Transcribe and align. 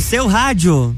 seu 0.00 0.26
rádio. 0.26 0.94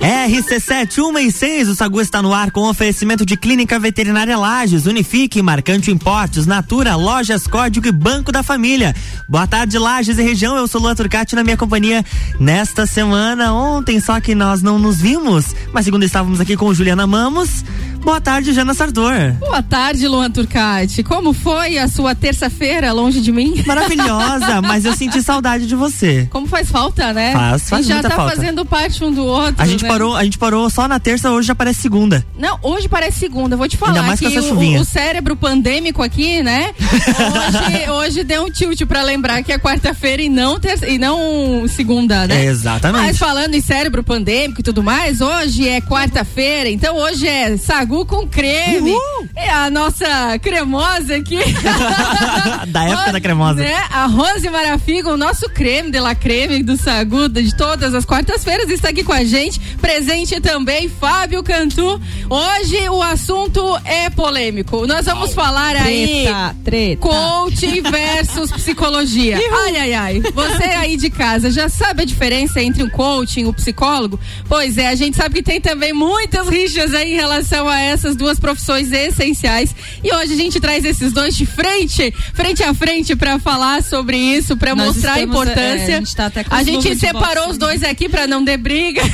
RC7 0.00 0.98
1 0.98 1.18
e 1.18 1.32
6, 1.32 1.68
o 1.68 1.74
Sagu 1.74 2.00
está 2.00 2.22
no 2.22 2.32
ar 2.32 2.50
com 2.50 2.68
oferecimento 2.68 3.26
de 3.26 3.36
Clínica 3.36 3.78
Veterinária 3.78 4.36
Lages, 4.36 4.86
Unifique, 4.86 5.42
Marcante 5.42 5.90
Importes, 5.90 6.46
Natura, 6.46 6.94
Lojas 6.94 7.46
Código 7.46 7.88
e 7.88 7.92
Banco 7.92 8.30
da 8.30 8.42
Família. 8.42 8.94
Boa 9.28 9.46
tarde, 9.46 9.78
Lages 9.78 10.18
e 10.18 10.22
região. 10.22 10.56
Eu 10.56 10.68
sou 10.68 10.80
Luan 10.80 10.94
Turcati 10.94 11.34
na 11.34 11.42
minha 11.42 11.56
companhia 11.56 12.04
nesta 12.38 12.86
semana. 12.86 13.52
Ontem 13.52 13.98
só 14.00 14.20
que 14.20 14.34
nós 14.34 14.62
não 14.62 14.78
nos 14.78 15.00
vimos, 15.00 15.54
mas 15.72 15.84
segunda 15.84 16.04
estávamos 16.04 16.40
aqui 16.40 16.56
com 16.56 16.72
Juliana 16.72 17.06
Mamos. 17.06 17.64
Boa 18.06 18.20
tarde, 18.20 18.52
Jana 18.52 18.72
Sardor. 18.72 19.32
Boa 19.40 19.60
tarde, 19.60 20.06
Luan 20.06 20.30
Turcati. 20.30 21.02
Como 21.02 21.32
foi 21.32 21.76
a 21.76 21.88
sua 21.88 22.14
terça-feira 22.14 22.92
longe 22.92 23.20
de 23.20 23.32
mim? 23.32 23.60
Maravilhosa, 23.66 24.62
mas 24.62 24.84
eu 24.84 24.94
senti 24.94 25.20
saudade 25.20 25.66
de 25.66 25.74
você. 25.74 26.28
Como 26.30 26.46
faz 26.46 26.70
falta, 26.70 27.12
né? 27.12 27.32
Faz, 27.32 27.68
faz 27.68 27.84
e 27.84 27.88
já 27.88 28.00
tá 28.00 28.10
falta. 28.10 28.36
fazendo 28.36 28.64
parte 28.64 29.02
um 29.02 29.12
do 29.12 29.24
outro. 29.24 29.56
A 29.58 29.66
gente 29.66 29.82
né? 29.82 29.88
parou, 29.88 30.16
a 30.16 30.22
gente 30.22 30.38
parou 30.38 30.70
só 30.70 30.86
na 30.86 31.00
terça, 31.00 31.32
hoje 31.32 31.48
já 31.48 31.54
parece 31.56 31.80
segunda. 31.80 32.24
Não, 32.38 32.56
hoje 32.62 32.88
parece 32.88 33.18
segunda. 33.18 33.56
Vou 33.56 33.68
te 33.68 33.76
falar 33.76 33.94
Ainda 33.94 34.06
mais 34.06 34.20
que 34.20 34.26
essa 34.26 34.54
o, 34.54 34.80
o 34.80 34.84
cérebro 34.84 35.34
pandêmico 35.34 36.00
aqui, 36.00 36.44
né? 36.44 36.72
Hoje, 36.80 37.90
hoje 37.90 38.24
deu 38.24 38.44
um 38.44 38.50
tilt 38.52 38.80
pra 38.86 39.02
lembrar 39.02 39.42
que 39.42 39.50
é 39.50 39.58
quarta-feira 39.58 40.22
e 40.22 40.28
não 40.28 40.60
terça, 40.60 40.86
e 40.86 40.96
não 40.96 41.66
segunda, 41.66 42.24
né? 42.28 42.44
É, 42.44 42.46
exatamente. 42.46 43.02
Mas 43.04 43.18
falando 43.18 43.54
em 43.54 43.60
cérebro 43.60 44.04
pandêmico 44.04 44.60
e 44.60 44.62
tudo 44.62 44.80
mais, 44.80 45.20
hoje 45.20 45.68
é 45.68 45.80
quarta-feira, 45.80 46.70
então 46.70 46.96
hoje 46.98 47.26
é 47.26 47.56
sagu 47.56 47.95
com 48.04 48.26
creme. 48.26 48.90
Uhul! 48.90 49.28
É 49.34 49.48
a 49.48 49.70
nossa 49.70 50.38
cremosa 50.40 51.16
aqui. 51.16 51.38
Da 52.68 52.84
época 52.84 53.12
da 53.12 53.20
cremosa. 53.20 53.60
Né? 53.62 53.76
A 53.90 54.06
Rose 54.06 54.48
Marafiga, 54.50 55.10
o 55.10 55.16
nosso 55.16 55.48
creme 55.48 55.90
de 55.90 56.00
la 56.00 56.14
creme 56.14 56.62
do 56.62 56.76
Sagu 56.76 57.28
de 57.28 57.54
todas 57.56 57.94
as 57.94 58.04
quartas-feiras 58.04 58.68
está 58.70 58.88
aqui 58.88 59.04
com 59.04 59.12
a 59.12 59.24
gente. 59.24 59.58
Presente 59.80 60.40
também 60.40 60.88
Fábio 60.88 61.42
Cantu. 61.42 62.00
Hoje 62.28 62.88
o 62.88 63.02
assunto 63.02 63.60
é 63.84 64.10
polêmico. 64.10 64.86
Nós 64.86 65.06
vamos 65.06 65.32
falar 65.34 65.76
aí 65.76 66.24
Treta, 66.24 66.56
treta. 66.64 67.02
coaching 67.02 67.82
versus 67.82 68.50
psicologia. 68.52 69.38
Ai, 69.66 69.76
ai, 69.76 69.94
ai. 69.94 70.22
Você 70.34 70.64
aí 70.64 70.96
de 70.96 71.08
casa 71.10 71.50
já 71.50 71.68
sabe 71.68 72.02
a 72.02 72.04
diferença 72.04 72.60
entre 72.60 72.82
o 72.82 72.90
coaching 72.90 73.42
e 73.42 73.46
o 73.46 73.52
psicólogo? 73.52 74.18
Pois 74.48 74.76
é, 74.78 74.88
a 74.88 74.94
gente 74.94 75.16
sabe 75.16 75.36
que 75.36 75.42
tem 75.42 75.60
também 75.60 75.92
muitas 75.92 76.48
rixas 76.48 76.92
aí 76.94 77.12
em 77.12 77.16
relação 77.16 77.68
a 77.68 77.80
essas 77.86 78.16
duas 78.16 78.38
profissões 78.38 78.90
essenciais. 78.92 79.74
E 80.02 80.14
hoje 80.14 80.32
a 80.32 80.36
gente 80.36 80.60
traz 80.60 80.84
esses 80.84 81.12
dois 81.12 81.36
de 81.36 81.46
frente, 81.46 82.12
frente 82.34 82.62
a 82.62 82.72
frente 82.74 83.14
para 83.16 83.38
falar 83.38 83.82
sobre 83.82 84.16
isso, 84.16 84.56
para 84.56 84.74
mostrar 84.74 85.14
a 85.14 85.20
estamos, 85.20 85.36
é, 85.48 85.50
importância. 85.52 85.96
a 85.96 85.98
gente 86.00 86.16
tá 86.16 86.26
até 86.26 86.44
com 86.44 86.54
A 86.54 86.62
gente 86.62 86.96
separou 86.98 87.34
boxe, 87.44 87.50
os 87.52 87.58
dois 87.58 87.82
aqui 87.82 88.08
para 88.08 88.26
não 88.26 88.44
ter 88.44 88.56
briga. 88.56 89.02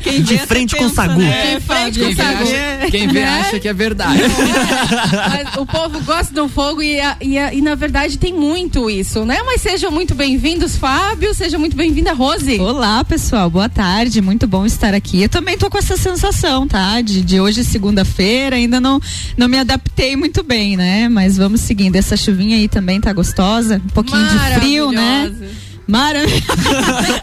Quem 0.00 0.22
De 0.22 0.38
frente 0.38 0.74
com 0.76 0.84
o 0.84 0.88
pensa, 0.90 0.94
Sagu. 1.02 1.20
né, 1.20 1.54
De 1.56 1.60
frente 1.64 1.98
com 2.00 2.04
Fábio? 2.04 2.12
o 2.12 2.14
Quem 2.14 2.14
vê, 2.14 2.22
Sagu. 2.22 2.42
acha, 2.42 2.90
quem 2.90 3.08
vê 3.08 3.20
Né? 3.20 3.40
acha 3.40 3.60
que 3.60 3.68
é 3.68 3.72
verdade. 3.72 4.18
Mas 5.30 5.56
o 5.56 5.64
povo 5.66 6.00
gosta 6.00 6.34
do 6.34 6.48
fogo 6.48 6.82
e, 6.82 7.00
a- 7.00 7.16
e, 7.20 7.38
a- 7.38 7.54
e, 7.54 7.60
na 7.60 7.74
verdade 7.74 8.18
tem 8.18 8.32
muito 8.32 8.90
isso, 8.90 9.24
né? 9.24 9.38
Mas 9.44 9.60
sejam 9.60 9.90
muito 9.90 10.14
bem-vindos, 10.14 10.76
Fábio. 10.76 11.32
Seja 11.34 11.58
muito 11.58 11.76
bem-vinda, 11.76 12.12
Rose. 12.12 12.58
Olá, 12.58 13.04
pessoal. 13.04 13.48
Boa 13.48 13.68
tarde. 13.68 14.20
Muito 14.20 14.46
bom 14.46 14.66
estar 14.66 14.94
aqui. 14.94 15.22
Eu 15.22 15.28
também 15.28 15.56
tô 15.56 15.70
com 15.70 15.78
essa 15.78 15.96
sensação, 15.96 16.51
tá? 16.68 17.00
De, 17.00 17.22
de 17.22 17.40
hoje, 17.40 17.64
segunda-feira, 17.64 18.56
ainda 18.56 18.80
não, 18.80 19.00
não 19.36 19.48
me 19.48 19.58
adaptei 19.58 20.16
muito 20.16 20.42
bem, 20.42 20.76
né? 20.76 21.08
Mas 21.08 21.36
vamos 21.36 21.60
seguindo. 21.60 21.96
Essa 21.96 22.16
chuvinha 22.16 22.56
aí 22.56 22.68
também 22.68 23.00
tá 23.00 23.12
gostosa. 23.12 23.80
Um 23.84 23.88
pouquinho 23.88 24.24
de 24.26 24.60
frio, 24.60 24.92
né? 24.92 25.32
Maravilhosa. 25.86 26.42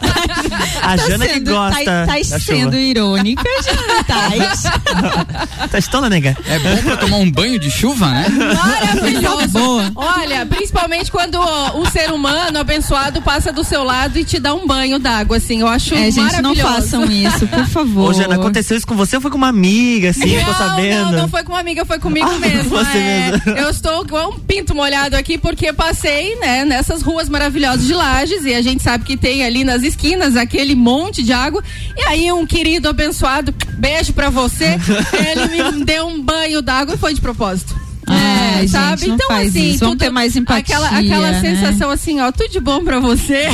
A 0.82 0.96
Jana 0.96 1.26
que 1.26 1.34
sendo, 1.34 1.50
gosta 1.50 1.84
Tá, 1.84 2.06
tá 2.06 2.24
sendo 2.24 2.40
chuva. 2.72 2.76
irônica, 2.76 3.42
já 3.64 4.04
tá. 4.04 5.68
Tá 5.68 5.78
estona, 5.78 6.08
nega? 6.08 6.36
É 6.46 6.58
bom 6.58 6.76
pra 6.82 6.96
tomar 6.96 7.16
um 7.18 7.30
banho 7.30 7.58
de 7.58 7.70
chuva, 7.70 8.06
né? 8.08 8.26
Maravilhoso. 8.28 9.48
boa. 9.48 9.90
Olha, 9.94 10.44
principalmente 10.46 11.10
quando 11.10 11.36
ó, 11.36 11.78
um 11.80 11.84
ser 11.86 12.10
humano 12.12 12.58
abençoado 12.58 13.20
passa 13.22 13.52
do 13.52 13.64
seu 13.64 13.82
lado 13.84 14.18
e 14.18 14.24
te 14.24 14.38
dá 14.38 14.54
um 14.54 14.66
banho 14.66 14.98
d'água, 14.98 15.36
assim. 15.36 15.60
Eu 15.60 15.68
acho 15.68 15.94
É, 15.94 16.10
gente, 16.10 16.16
não 16.16 16.24
maravilhoso. 16.54 16.62
façam 16.74 17.04
isso, 17.10 17.46
por 17.46 17.66
favor. 17.68 18.10
Ô, 18.10 18.12
Jana, 18.12 18.34
aconteceu 18.36 18.76
isso 18.76 18.86
com 18.86 18.96
você 18.96 19.16
ou 19.16 19.22
foi 19.22 19.30
com 19.30 19.36
uma 19.38 19.48
amiga, 19.48 20.10
assim, 20.10 20.28
ficou 20.38 20.52
Não, 20.52 20.54
sabendo? 20.58 21.04
não, 21.04 21.12
não 21.22 21.28
foi 21.28 21.42
com 21.42 21.52
uma 21.52 21.60
amiga, 21.60 21.84
foi 21.84 21.98
comigo 21.98 22.28
Ah, 22.30 22.38
mesmo. 22.38 22.70
você 22.70 22.98
é. 22.98 23.30
mesmo. 23.32 23.50
Eu 23.58 23.70
estou 23.70 24.02
igual 24.04 24.30
um 24.30 24.38
pinto 24.38 24.74
molhado 24.74 25.16
aqui 25.16 25.38
porque 25.38 25.72
passei, 25.72 26.36
né, 26.36 26.64
nessas 26.64 27.02
ruas 27.02 27.28
maravilhosas 27.28 27.86
de 27.86 27.94
Lages 27.94 28.44
e 28.50 28.54
a 28.54 28.62
gente 28.62 28.82
sabe 28.82 29.04
que 29.04 29.16
tem 29.16 29.44
ali 29.44 29.64
nas 29.64 29.82
esquinas 29.82 30.36
aquele 30.36 30.74
monte 30.74 31.22
de 31.22 31.32
água. 31.32 31.62
E 31.96 32.02
aí 32.02 32.32
um 32.32 32.46
querido 32.46 32.88
abençoado, 32.88 33.54
beijo 33.74 34.12
pra 34.12 34.28
você, 34.28 34.76
ele 35.14 35.72
me 35.72 35.84
deu 35.84 36.06
um 36.06 36.20
banho 36.20 36.60
d'água 36.60 36.94
e 36.94 36.98
foi 36.98 37.14
de 37.14 37.20
propósito. 37.20 37.79
Ai, 38.10 38.56
É, 38.56 38.60
gente, 38.60 38.70
sabe? 38.72 39.06
não 39.06 39.14
então, 39.14 39.30
assim, 39.36 39.68
isso. 39.70 39.78
Vamos 39.80 39.94
tudo- 39.94 39.98
ter 39.98 40.10
mais 40.10 40.36
empatia, 40.36 40.76
Aquela, 40.76 40.98
aquela 40.98 41.30
né? 41.32 41.40
sensação 41.40 41.90
assim, 41.90 42.20
ó, 42.20 42.30
tudo 42.32 42.50
de 42.50 42.60
bom 42.60 42.82
pra 42.84 42.98
você. 43.00 43.46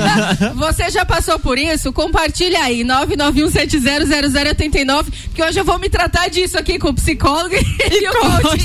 você 0.54 0.90
já 0.90 1.04
passou 1.04 1.38
por 1.38 1.58
isso? 1.58 1.92
Compartilha 1.92 2.62
aí, 2.64 2.82
991700089, 2.84 5.04
que 5.34 5.42
hoje 5.42 5.58
eu 5.60 5.64
vou 5.64 5.78
me 5.78 5.88
tratar 5.88 6.28
disso 6.28 6.58
aqui 6.58 6.78
com 6.78 6.88
o 6.88 6.94
psicólogo 6.94 7.54
e, 7.54 8.08
o 8.08 8.12
coach. 8.42 8.64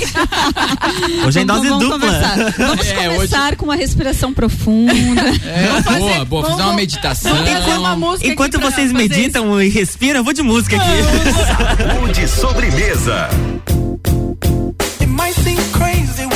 Hoje 1.26 1.38
é 1.38 1.42
em 1.42 1.46
Vamos- 1.46 1.48
dose 1.62 1.68
vamos 1.68 1.84
dupla. 1.84 1.98
Conversar. 1.98 2.36
Vamos 2.58 2.86
É, 2.96 3.08
começar 3.14 3.56
com 3.56 3.64
uma 3.66 3.76
respiração 3.76 4.32
profunda. 4.32 4.92
É, 4.92 5.82
fazer- 5.82 5.98
boa, 6.00 6.24
boa. 6.24 6.42
Fazer 6.42 6.54
vamos- 6.56 6.70
uma 6.70 6.76
meditação. 6.76 7.34
vamos 7.34 7.50
fazer 7.50 7.72
uma 7.78 7.96
música 7.96 8.26
Enquanto 8.28 8.58
vocês 8.60 8.92
meditam 8.92 9.60
e 9.62 9.68
respiram, 9.68 10.20
eu 10.20 10.24
vou 10.24 10.32
de 10.32 10.42
música 10.42 10.76
aqui. 10.76 10.86
Sagu 11.86 12.08
de 12.12 12.28
sobremesa. 12.28 13.28
Might 15.16 15.32
seem 15.32 15.56
crazy 15.72 16.35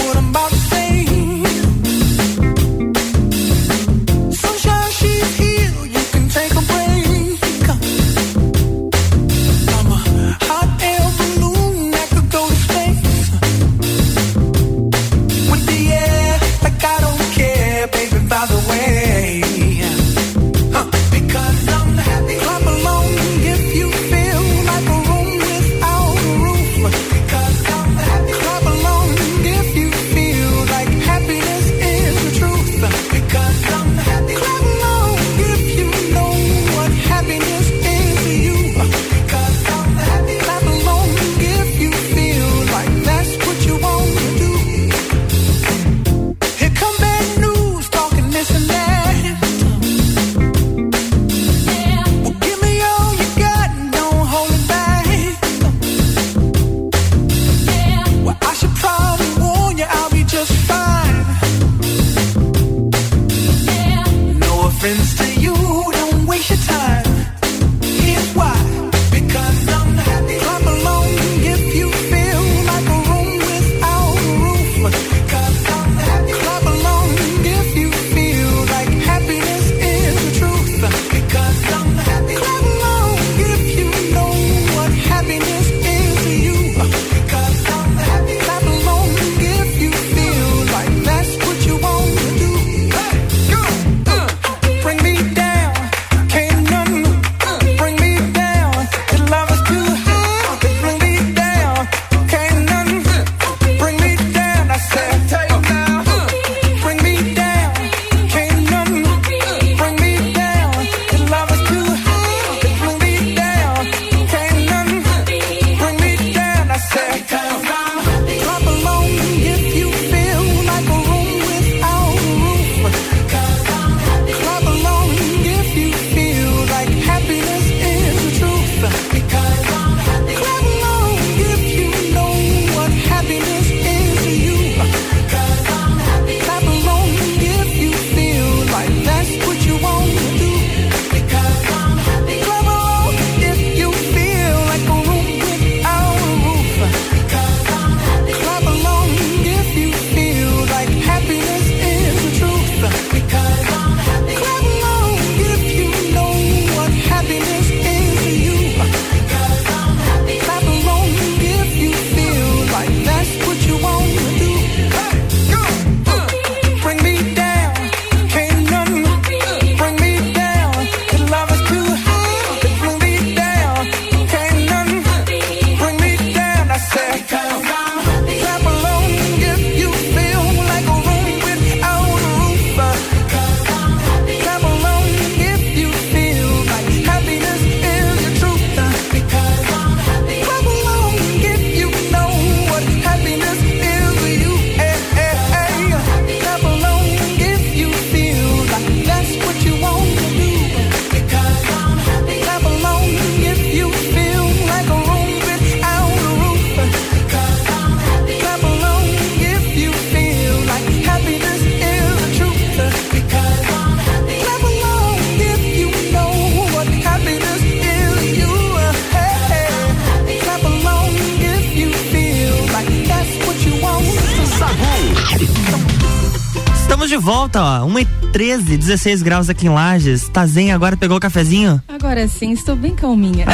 13, 228.51 228.77
16 228.79 229.23
graus 229.23 229.49
aqui 229.49 229.67
em 229.67 229.69
Lages. 229.69 230.29
Tá 230.29 230.45
zen 230.45 230.73
agora, 230.73 230.97
pegou 230.97 231.17
o 231.17 231.21
cafezinho? 231.21 231.81
Agora 231.87 232.27
sim, 232.27 232.51
estou 232.51 232.75
bem 232.75 232.97
calminha. 232.97 233.47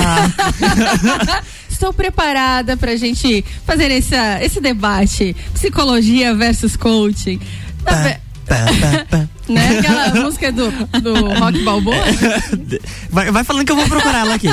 estou 1.69 1.93
preparada 1.93 2.78
pra 2.78 2.96
gente 2.96 3.44
fazer 3.66 3.90
essa, 3.90 4.43
esse 4.43 4.58
debate. 4.58 5.37
Psicologia 5.52 6.34
versus 6.34 6.76
coaching. 6.76 7.38
Tá 7.84 8.19
pá, 8.46 9.06
pá. 9.10 9.28
Né? 9.48 9.78
Aquela 9.78 10.14
música 10.22 10.52
do, 10.52 10.70
do 11.00 11.14
Rock 11.38 11.62
Balboa. 11.62 11.96
Vai, 13.10 13.31
vai 13.31 13.44
falando 13.44 13.64
que 13.64 13.72
eu 13.72 13.76
vou 13.76 13.87
procurar 13.87 14.20
ela 14.20 14.34
aqui. 14.34 14.48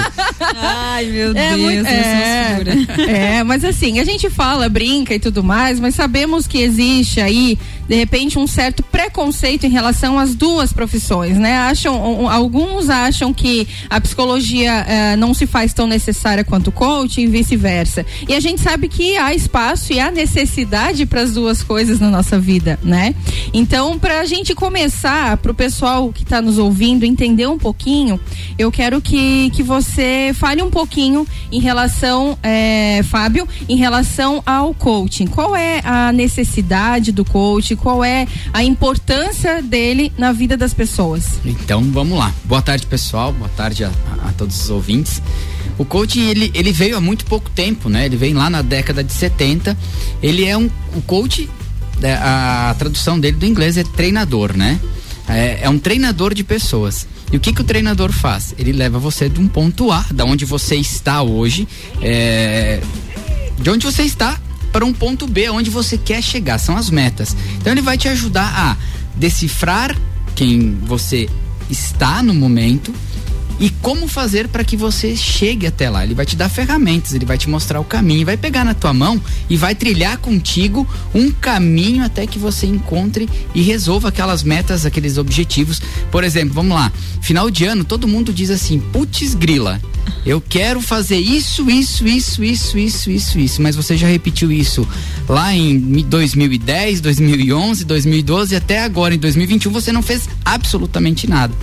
Ai, 0.56 1.06
meu 1.06 1.32
É, 1.32 1.50
Deus, 1.50 1.62
muito, 1.62 1.88
é, 1.88 3.38
é, 3.38 3.44
mas 3.44 3.66
assim, 3.66 4.00
a 4.00 4.06
gente 4.06 4.30
fala, 4.30 4.70
brinca 4.70 5.14
e 5.14 5.20
tudo 5.20 5.44
mais, 5.44 5.80
mas 5.80 5.96
sabemos 5.96 6.48
que 6.48 6.60
existe 6.60 7.20
aí, 7.20 7.58
de 7.88 7.96
repente, 7.96 8.38
um 8.38 8.48
certo 8.48 8.84
preconceito 8.84 9.66
em 9.66 9.70
relação 9.70 10.18
às 10.20 10.36
duas 10.36 10.72
profissões, 10.72 11.38
né? 11.38 11.58
Acham, 11.58 12.24
um, 12.24 12.30
alguns 12.30 12.90
acham 12.90 13.34
que 13.34 13.68
a 13.90 14.00
psicologia 14.00 14.86
eh, 14.88 15.16
não 15.16 15.34
se 15.34 15.46
faz 15.46 15.74
tão 15.74 15.88
necessária 15.88 16.44
quanto 16.44 16.68
o 16.68 16.72
coaching 16.72 17.22
e 17.22 17.28
vice-versa. 17.28 18.06
E 18.28 18.34
a 18.34 18.40
gente 18.40 18.62
sabe 18.62 18.88
que 18.88 19.18
há 19.18 19.34
espaço 19.34 19.92
e 19.94 20.00
há 20.00 20.12
necessidade 20.12 21.06
para 21.06 21.22
as 21.22 21.34
duas 21.34 21.64
coisas 21.64 22.00
na 22.00 22.10
nossa 22.10 22.40
vida, 22.40 22.80
né? 22.84 23.14
Então, 23.54 23.98
para 24.00 24.22
a 24.22 24.26
gente 24.26 24.56
começar, 24.56 24.83
para 25.42 25.52
o 25.52 25.56
pessoal 25.56 26.12
que 26.12 26.24
está 26.24 26.42
nos 26.42 26.58
ouvindo 26.58 27.04
entender 27.06 27.48
um 27.48 27.58
pouquinho, 27.58 28.20
eu 28.58 28.72
quero 28.72 29.00
que, 29.02 29.50
que 29.52 29.64
você 29.64 30.32
fale 30.34 30.62
um 30.62 30.70
pouquinho 30.70 31.26
em 31.52 31.60
relação, 31.60 32.38
eh, 32.44 33.02
Fábio, 33.10 33.48
em 33.70 33.78
relação 33.78 34.42
ao 34.46 34.74
coaching. 34.74 35.28
Qual 35.28 35.56
é 35.56 35.82
a 35.84 36.12
necessidade 36.12 37.12
do 37.12 37.24
coaching? 37.24 37.76
Qual 37.76 38.04
é 38.04 38.28
a 38.52 38.64
importância 38.64 39.62
dele 39.62 40.12
na 40.18 40.32
vida 40.32 40.58
das 40.58 40.74
pessoas? 40.74 41.40
Então 41.46 41.82
vamos 41.92 42.18
lá. 42.18 42.34
Boa 42.46 42.62
tarde, 42.62 42.86
pessoal. 42.86 43.32
Boa 43.32 43.50
tarde 43.50 43.84
a, 43.84 43.92
a- 44.24 44.34
todos 44.38 44.60
os 44.64 44.70
ouvintes. 44.70 45.22
O 45.78 45.86
coaching 45.86 46.22
ele, 46.28 46.52
ele 46.54 46.72
veio 46.72 46.98
há 46.98 47.02
muito 47.02 47.26
pouco 47.26 47.50
tempo, 47.50 47.90
né? 47.90 48.06
Ele 48.06 48.16
vem 48.18 48.34
lá 48.34 48.50
na 48.50 48.62
década 48.62 49.04
de 49.04 49.12
70. 49.14 49.78
Ele 50.22 50.46
é 50.46 50.58
um 50.58 50.70
o 50.96 51.02
é, 51.02 51.50
a 52.22 52.76
tradução 52.78 53.20
dele 53.20 53.38
do 53.38 53.46
inglês 53.46 53.78
é 53.78 53.84
treinador, 53.84 54.56
né? 54.56 54.80
É, 55.28 55.60
é 55.64 55.70
um 55.70 55.80
treinador 55.80 56.34
de 56.34 56.44
pessoas. 56.44 57.08
E 57.32 57.38
o 57.38 57.40
que, 57.40 57.54
que 57.54 57.62
o 57.62 57.64
treinador 57.64 58.12
faz? 58.12 58.54
Ele 58.58 58.72
leva 58.72 59.00
você 59.00 59.30
de 59.30 59.40
um 59.40 59.48
ponto 59.48 59.92
A, 59.92 60.06
da 60.12 60.26
onde 60.26 60.46
você 60.46 60.76
está 60.76 61.22
hoje, 61.22 61.68
é, 62.02 62.82
de 63.60 63.70
onde 63.70 63.86
você 63.86 64.04
está 64.04 64.40
para 64.72 64.86
um 64.86 64.94
ponto 64.94 65.28
B, 65.28 65.50
onde 65.50 65.70
você 65.70 65.98
quer 65.98 66.22
chegar, 66.22 66.58
são 66.58 66.76
as 66.76 66.90
metas. 66.90 67.36
Então 67.58 67.72
ele 67.72 67.82
vai 67.82 67.98
te 67.98 68.08
ajudar 68.08 68.54
a 68.56 68.78
decifrar 69.16 69.96
quem 70.36 70.78
você 70.82 71.30
está 71.70 72.22
no 72.22 72.34
momento 72.34 72.94
e 73.60 73.70
como 73.70 74.08
fazer 74.08 74.48
para 74.48 74.64
que 74.64 74.76
você 74.76 75.16
chegue 75.16 75.68
até 75.68 75.90
lá. 75.90 76.04
Ele 76.04 76.14
vai 76.14 76.26
te 76.26 76.36
dar 76.36 76.50
ferramentas, 76.50 77.14
ele 77.14 77.26
vai 77.26 77.38
te 77.38 77.50
mostrar 77.50 77.80
o 77.80 77.84
caminho, 77.84 78.26
vai 78.26 78.38
pegar 78.38 78.64
na 78.64 78.74
tua 78.74 78.94
mão 78.94 79.22
e 79.50 79.58
vai 79.58 79.76
trilhar 79.76 80.18
contigo 80.18 80.88
um 81.14 81.32
caminho 81.32 82.04
até 82.04 82.26
que 82.26 82.40
você 82.40 82.66
encontre 82.66 83.30
e 83.54 83.62
resolva 83.62 84.10
aquelas 84.10 84.44
metas, 84.44 84.86
aqueles 84.86 85.18
objetivos. 85.18 85.82
Por 86.12 86.24
exemplo, 86.24 86.54
vamos 86.54 86.76
lá, 86.76 86.92
final 87.22 87.50
de 87.50 87.66
ano, 87.66 87.84
todo 87.84 88.08
mundo 88.08 88.34
diz 88.34 88.50
assim: 88.50 88.80
"Putz, 88.80 89.34
grila, 89.36 89.82
eu 90.26 90.42
quero 90.42 90.82
fazer 90.82 91.18
isso, 91.18 91.70
isso, 91.70 92.08
isso, 92.08 92.44
isso, 92.44 92.78
isso, 92.78 93.12
isso, 93.12 93.40
isso", 93.40 93.62
mas 93.62 93.76
você 93.76 93.96
já 93.96 94.08
repetiu 94.08 94.52
isso 94.52 94.88
lá 95.28 95.54
em 95.54 95.80
2010, 95.80 97.02
2011, 97.02 97.86
2012 97.86 98.56
até 98.56 98.84
agora 98.84 99.16
em 99.16 99.20
2021 99.20 99.72
você 99.72 99.92
não 99.92 100.02
fez 100.02 100.28
absolutamente 100.44 101.30
nada. 101.30 101.54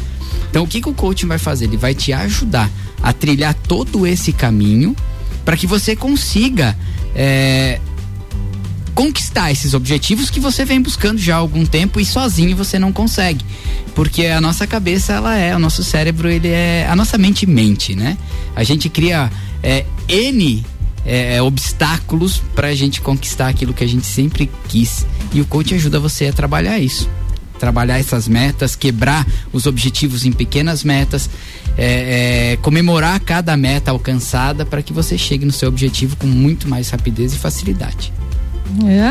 Então, 0.51 0.65
o 0.65 0.67
que, 0.67 0.81
que 0.81 0.89
o 0.89 0.93
coaching 0.93 1.27
vai 1.27 1.39
fazer? 1.39 1.67
Ele 1.67 1.77
vai 1.77 1.95
te 1.95 2.13
ajudar 2.13 2.69
a 3.01 3.13
trilhar 3.13 3.55
todo 3.55 4.07
esse 4.07 4.33
caminho 4.33 4.95
para 5.45 5.57
que 5.57 5.67
você 5.67 5.95
consiga 5.95 6.77
é, 7.15 7.81
conquistar 8.95 9.51
esses 9.53 9.75
objetivos 9.75 10.29
que 10.29 10.41
você 10.41 10.65
vem 10.65 10.83
buscando 10.83 11.19
já 11.19 11.37
há 11.37 11.39
algum 11.39 11.65
tempo 11.65 12.01
e 12.01 12.05
sozinho 12.05 12.57
você 12.57 12.79
não 12.79 12.93
consegue. 12.93 13.45
Porque 13.95 14.27
a 14.27 14.41
nossa 14.41 14.67
cabeça, 14.67 15.13
ela 15.13 15.37
é, 15.37 15.55
o 15.55 15.59
nosso 15.59 15.85
cérebro, 15.85 16.29
ele 16.29 16.49
é. 16.49 16.87
A 16.91 16.97
nossa 16.97 17.17
mente 17.17 17.47
mente, 17.47 17.95
né? 17.95 18.19
A 18.55 18.65
gente 18.65 18.89
cria 18.89 19.31
é, 19.63 19.87
N 20.09 20.65
é, 21.07 21.41
obstáculos 21.41 22.43
para 22.57 22.69
a 22.69 22.75
gente 22.75 23.01
conquistar 23.01 23.49
aquilo 23.49 23.73
que 23.73 23.85
a 23.85 23.89
gente 23.89 24.07
sempre 24.07 24.51
quis. 24.69 25.07
E 25.33 25.41
o 25.41 25.47
coaching 25.47 25.77
ajuda 25.77 26.01
você 26.01 26.27
a 26.27 26.33
trabalhar 26.33 26.79
isso 26.81 27.09
trabalhar 27.61 27.99
essas 27.99 28.27
metas, 28.27 28.75
quebrar 28.75 29.27
os 29.53 29.67
objetivos 29.67 30.25
em 30.25 30.33
pequenas 30.33 30.83
metas, 30.83 31.29
é, 31.77 32.53
é, 32.53 32.57
comemorar 32.57 33.21
cada 33.21 33.57
meta 33.57 33.91
alcançada 33.91 34.65
para 34.65 34.83
que 34.83 34.93
você 34.93 35.19
chegue 35.19 35.45
no 35.45 35.53
seu 35.53 35.69
objetivo 35.69 36.17
com 36.17 36.27
muito 36.27 36.67
mais 36.69 36.89
rapidez 36.89 37.35
e 37.35 37.39
facilidade. 37.39 38.13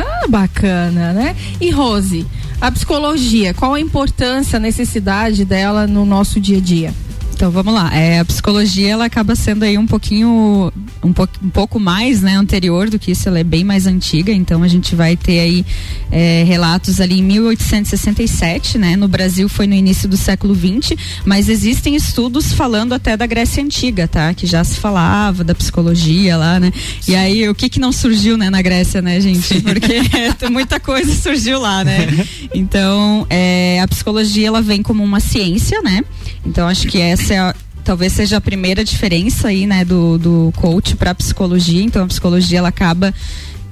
Ah, 0.04 0.26
bacana, 0.28 1.14
né? 1.14 1.36
E 1.62 1.70
Rose, 1.70 2.26
a 2.60 2.72
psicologia, 2.72 3.54
qual 3.54 3.74
a 3.74 3.80
importância, 3.80 4.58
a 4.58 4.60
necessidade 4.60 5.46
dela 5.46 5.86
no 5.86 6.06
nosso 6.06 6.40
dia 6.40 6.58
a 6.58 6.62
dia? 6.62 6.94
Então 7.40 7.50
vamos 7.50 7.74
lá. 7.74 7.90
É, 7.96 8.20
a 8.20 8.26
psicologia 8.26 8.90
ela 8.90 9.06
acaba 9.06 9.34
sendo 9.34 9.64
aí 9.64 9.78
um 9.78 9.88
pouquinho, 9.88 10.74
um, 11.02 11.14
po 11.14 11.26
um 11.42 11.50
pouco 11.50 11.80
mais, 11.80 12.22
né, 12.22 12.36
anterior 12.36 12.90
do 12.90 13.00
que 13.00 13.12
isso. 13.12 13.30
Ela 13.30 13.40
é 13.40 13.46
bem 13.46 13.64
mais 13.64 13.88
antiga. 13.88 14.30
Então 14.34 14.62
a 14.62 14.68
gente 14.68 14.94
vai 14.94 15.16
ter 15.16 15.40
aí 15.40 15.66
é, 16.12 16.44
relatos 16.46 17.00
ali 17.00 17.20
em 17.20 17.24
1867, 17.24 18.78
né? 18.78 18.98
No 18.98 19.08
Brasil 19.08 19.48
foi 19.48 19.68
no 19.68 19.74
início 19.74 20.10
do 20.10 20.18
século 20.18 20.54
20, 20.54 20.98
mas 21.24 21.48
existem 21.48 21.96
estudos 21.96 22.52
falando 22.52 22.92
até 22.92 23.16
da 23.16 23.26
Grécia 23.26 23.64
antiga, 23.64 24.06
tá? 24.06 24.34
Que 24.34 24.46
já 24.46 24.62
se 24.66 24.76
falava 24.76 25.42
da 25.42 25.56
psicologia 25.56 26.36
lá, 26.36 26.60
né? 26.60 26.74
E 27.08 27.16
aí 27.16 27.48
o 27.48 27.56
que 27.56 27.70
que 27.70 27.80
não 27.80 27.94
surgiu, 27.94 28.36
né, 28.36 28.50
na 28.50 28.62
Grécia, 28.62 29.02
né, 29.02 29.22
gente? 29.22 29.62
Porque 29.62 30.02
muita 30.52 30.78
coisa 30.78 31.16
surgiu 31.16 31.58
lá, 31.58 31.86
né? 31.86 32.06
Então 32.54 33.26
é, 33.30 33.80
a 33.82 33.88
psicologia 33.88 34.46
ela 34.46 34.62
vem 34.62 34.84
como 34.84 35.02
uma 35.02 35.22
ciência, 35.22 35.82
né? 35.82 36.04
Então 36.46 36.68
acho 36.68 36.88
que 36.88 37.00
essa 37.00 37.29
é 37.32 37.40
a, 37.40 37.56
talvez 37.84 38.14
seja 38.14 38.38
a 38.38 38.42
primeira 38.42 38.84
diferença 38.84 39.48
aí, 39.48 39.66
né, 39.66 39.84
do, 39.86 40.18
do 40.18 40.54
coach 40.56 40.96
para 40.96 41.16
psicologia. 41.16 41.82
Então 41.84 42.04
a 42.04 42.08
psicologia 42.08 42.60
ela 42.60 42.70
acaba 42.70 43.14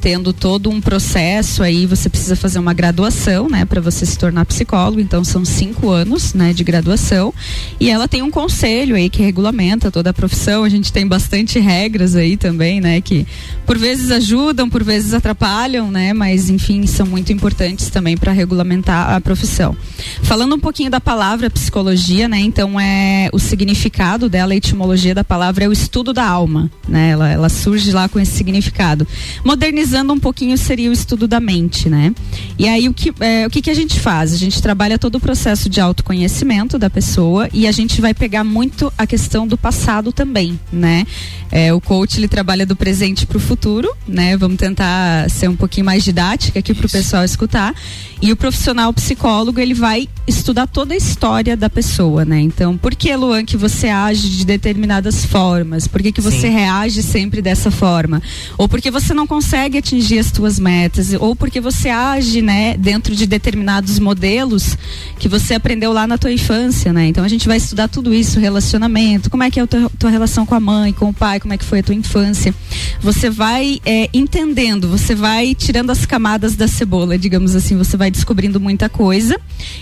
tendo 0.07 0.31
todo 0.31 0.69
um 0.69 0.79
processo 0.79 1.61
aí, 1.61 1.85
você 1.85 2.07
precisa 2.07 2.33
fazer 2.33 2.59
uma 2.59 2.73
graduação, 2.73 3.49
né, 3.49 3.65
para 3.65 3.81
você 3.81 4.05
se 4.05 4.17
tornar 4.17 4.45
psicólogo. 4.45 5.01
Então 5.01 5.21
são 5.21 5.43
cinco 5.43 5.89
anos, 5.89 6.33
né, 6.33 6.53
de 6.53 6.63
graduação. 6.63 7.33
E 7.77 7.89
ela 7.89 8.07
tem 8.07 8.21
um 8.21 8.31
conselho 8.31 8.95
aí 8.95 9.09
que 9.09 9.21
regulamenta 9.21 9.91
toda 9.91 10.11
a 10.11 10.13
profissão. 10.13 10.63
A 10.63 10.69
gente 10.69 10.93
tem 10.93 11.05
bastante 11.05 11.59
regras 11.59 12.15
aí 12.15 12.37
também, 12.37 12.79
né, 12.79 13.01
que 13.01 13.27
por 13.65 13.77
vezes 13.77 14.09
ajudam, 14.09 14.69
por 14.69 14.81
vezes 14.81 15.13
atrapalham, 15.13 15.91
né, 15.91 16.13
mas 16.13 16.49
enfim 16.49 16.87
são 16.87 17.05
muito 17.05 17.33
importantes 17.33 17.89
também 17.89 18.15
para 18.15 18.31
regulamentar 18.31 19.11
a 19.13 19.19
profissão. 19.19 19.75
Falando 20.23 20.55
um 20.55 20.59
pouquinho 20.59 20.89
da 20.89 21.01
palavra 21.01 21.49
psicologia, 21.49 22.29
né, 22.29 22.39
então 22.39 22.79
é 22.79 23.29
o 23.33 23.39
significado 23.39 24.29
dela, 24.29 24.53
a 24.53 24.55
etimologia 24.55 25.13
da 25.13 25.25
palavra 25.25 25.65
é 25.65 25.67
o 25.67 25.73
estudo 25.73 26.13
da 26.13 26.23
alma, 26.23 26.71
né, 26.87 27.09
ela, 27.09 27.29
ela 27.29 27.49
surge 27.49 27.91
lá 27.91 28.07
com 28.07 28.17
esse 28.17 28.31
significado. 28.31 29.05
Modernizando 29.43 29.96
um 30.03 30.19
pouquinho 30.19 30.57
seria 30.57 30.89
o 30.89 30.93
estudo 30.93 31.27
da 31.27 31.39
mente, 31.39 31.89
né? 31.89 32.13
E 32.57 32.67
aí 32.67 32.87
o 32.89 32.93
que, 32.93 33.13
é, 33.19 33.45
o 33.45 33.49
que, 33.49 33.61
que 33.61 33.69
a 33.69 33.73
gente 33.73 33.99
faz? 33.99 34.33
A 34.33 34.37
gente 34.37 34.61
trabalha 34.61 34.97
todo 34.97 35.15
o 35.15 35.19
processo 35.19 35.69
de 35.69 35.79
autoconhecimento 35.79 36.77
da 36.77 36.89
pessoa 36.89 37.49
e 37.53 37.67
a 37.67 37.71
gente 37.71 38.01
vai 38.01 38.13
pegar 38.13 38.43
muito 38.43 38.91
a 38.97 39.05
questão 39.05 39.47
do 39.47 39.57
passado 39.57 40.11
também, 40.11 40.59
né? 40.71 41.05
É, 41.51 41.73
o 41.73 41.79
coach 41.79 42.17
ele 42.17 42.27
trabalha 42.27 42.65
do 42.65 42.75
presente 42.75 43.25
para 43.25 43.37
o 43.37 43.39
futuro, 43.39 43.89
né? 44.07 44.35
Vamos 44.37 44.57
tentar 44.57 45.29
ser 45.29 45.47
um 45.49 45.55
pouquinho 45.55 45.85
mais 45.85 46.03
didática 46.03 46.59
aqui 46.59 46.73
para 46.73 46.85
o 46.85 46.89
pessoal 46.89 47.23
escutar. 47.23 47.73
E 48.21 48.31
o 48.31 48.35
profissional 48.35 48.91
psicólogo 48.93 49.59
ele 49.59 49.73
vai 49.73 50.07
estudar 50.27 50.67
toda 50.67 50.93
a 50.93 50.97
história 50.97 51.55
da 51.55 51.69
pessoa, 51.69 52.25
né? 52.25 52.39
Então, 52.39 52.75
por 52.77 52.95
que 52.95 53.15
Luan 53.15 53.45
que 53.45 53.55
você 53.55 53.87
age 53.89 54.29
de 54.29 54.45
determinadas 54.45 55.23
formas? 55.23 55.87
Por 55.87 56.01
que, 56.01 56.11
que 56.11 56.19
você 56.19 56.41
Sim. 56.41 56.49
reage 56.49 57.03
sempre 57.03 57.41
dessa 57.41 57.69
forma? 57.69 58.21
Ou 58.57 58.67
porque 58.67 58.89
você 58.89 59.13
não 59.13 59.27
consegue 59.27 59.77
atingir 59.77 60.19
as 60.19 60.31
tuas 60.31 60.59
metas? 60.59 61.13
Ou 61.13 61.35
porque 61.35 61.61
você 61.61 61.89
age, 61.89 62.41
né, 62.41 62.75
dentro 62.75 63.15
de 63.15 63.27
determinados 63.27 63.99
modelos 63.99 64.75
que 65.19 65.29
você 65.29 65.53
aprendeu 65.53 65.93
lá 65.93 66.07
na 66.07 66.17
tua 66.17 66.31
infância, 66.31 66.91
né? 66.91 67.07
Então 67.07 67.23
a 67.23 67.27
gente 67.27 67.47
vai 67.47 67.57
estudar 67.57 67.87
tudo 67.87 68.13
isso, 68.13 68.39
relacionamento, 68.39 69.29
como 69.29 69.43
é 69.43 69.51
que 69.51 69.59
é 69.59 69.63
a 69.63 69.67
tua, 69.67 69.89
tua 69.97 70.09
relação 70.09 70.45
com 70.45 70.55
a 70.55 70.59
mãe, 70.59 70.91
com 70.91 71.09
o 71.09 71.13
pai, 71.13 71.39
como 71.39 71.53
é 71.53 71.57
que 71.57 71.65
foi 71.65 71.79
a 71.79 71.83
tua 71.83 71.95
infância. 71.95 72.53
Você 72.99 73.29
vai 73.29 73.79
é, 73.85 74.09
entendendo, 74.13 74.87
você 74.87 75.13
vai 75.13 75.53
tirando 75.53 75.91
as 75.91 76.05
camadas 76.05 76.55
da 76.55 76.67
cebola, 76.67 77.17
digamos 77.17 77.55
assim, 77.55 77.77
você 77.77 77.95
vai 77.95 78.06
descobrindo 78.09 78.59
muita 78.59 78.89
coisa 78.89 79.39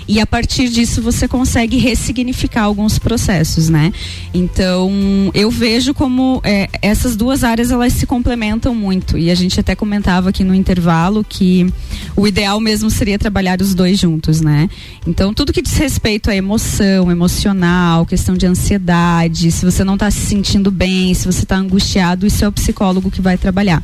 e 0.08 0.20
a 0.20 0.25
partir 0.25 0.70
disso 0.70 1.01
você 1.01 1.27
consegue 1.27 1.77
ressignificar 1.77 2.63
alguns 2.63 2.98
processos, 3.00 3.70
né? 3.70 3.91
Então 4.34 4.91
eu 5.34 5.50
vejo 5.51 5.94
como 5.94 6.41
é, 6.44 6.70
essas 6.82 7.15
duas 7.15 7.44
áreas 7.44 7.72
elas 7.72 7.94
se 7.94 8.05
complementam 8.05 8.74
muito 8.74 9.17
e 9.17 9.29
a 9.29 9.36
gente 9.36 9.60
até 9.60 9.75
comentava 9.75 10.29
aqui 10.29 10.44
no 10.44 10.53
intervalo 10.53 11.25
que 11.27 11.67
o 12.15 12.27
ideal 12.27 12.60
mesmo 12.60 12.89
seria 12.89 13.20
trabalhar 13.20 13.62
os 13.62 13.74
dois 13.74 14.00
juntos, 14.00 14.41
né? 14.41 14.70
Então, 15.05 15.34
tudo 15.34 15.53
que 15.53 15.62
diz 15.62 15.77
respeito 15.77 16.29
à 16.29 16.36
emoção, 16.36 17.12
emocional, 17.12 18.05
questão 18.05 18.36
de 18.36 18.46
ansiedade, 18.46 19.51
se 19.51 19.65
você 19.65 19.84
não 19.84 19.96
está 19.96 20.10
se 20.10 20.20
sentindo 20.20 20.72
bem, 20.72 21.13
se 21.13 21.25
você 21.25 21.44
está 21.44 21.58
angustiado, 21.58 22.25
isso 22.25 22.44
é 22.44 22.48
o 22.48 22.51
psicólogo 22.51 23.12
que 23.12 23.22
vai 23.22 23.38
trabalhar. 23.38 23.84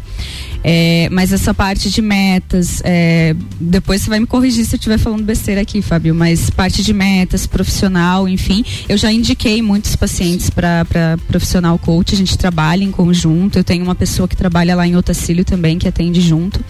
É, 0.63 1.10
mas 1.12 1.33
essa 1.33 1.53
parte 1.53 1.89
de 1.89 2.01
metas, 2.01 2.81
é, 2.83 3.36
depois 3.60 4.01
você 4.01 4.10
vai 4.10 4.19
me 4.19 4.27
corrigir 4.31 4.63
se 4.63 4.75
eu 4.75 4.77
estiver 4.77 4.97
falando 4.97 5.23
besteira 5.23 5.59
aqui, 5.59 5.81
Fábio, 5.81 6.15
mas 6.15 6.50
parte 6.50 6.81
de 6.81 6.93
metas, 6.93 7.45
profissional, 7.45 8.29
enfim, 8.29 8.63
eu 8.88 8.95
já 8.95 9.11
indiquei 9.11 9.61
muitos 9.61 9.93
pacientes 9.97 10.50
para 10.50 10.85
profissional 11.27 11.77
coach, 11.77 12.15
a 12.15 12.17
gente 12.17 12.38
trabalha 12.38 12.81
em 12.81 12.91
conjunto, 12.91 13.59
eu 13.59 13.63
tenho 13.63 13.83
uma 13.83 13.93
pessoa 13.93 14.29
que 14.29 14.38
trabalha 14.38 14.73
lá 14.73 14.88
em 14.88 14.95
Otacílio 14.95 15.43
também, 15.43 15.77
que 15.77 15.85
atende 15.85 16.21
junto. 16.21 16.63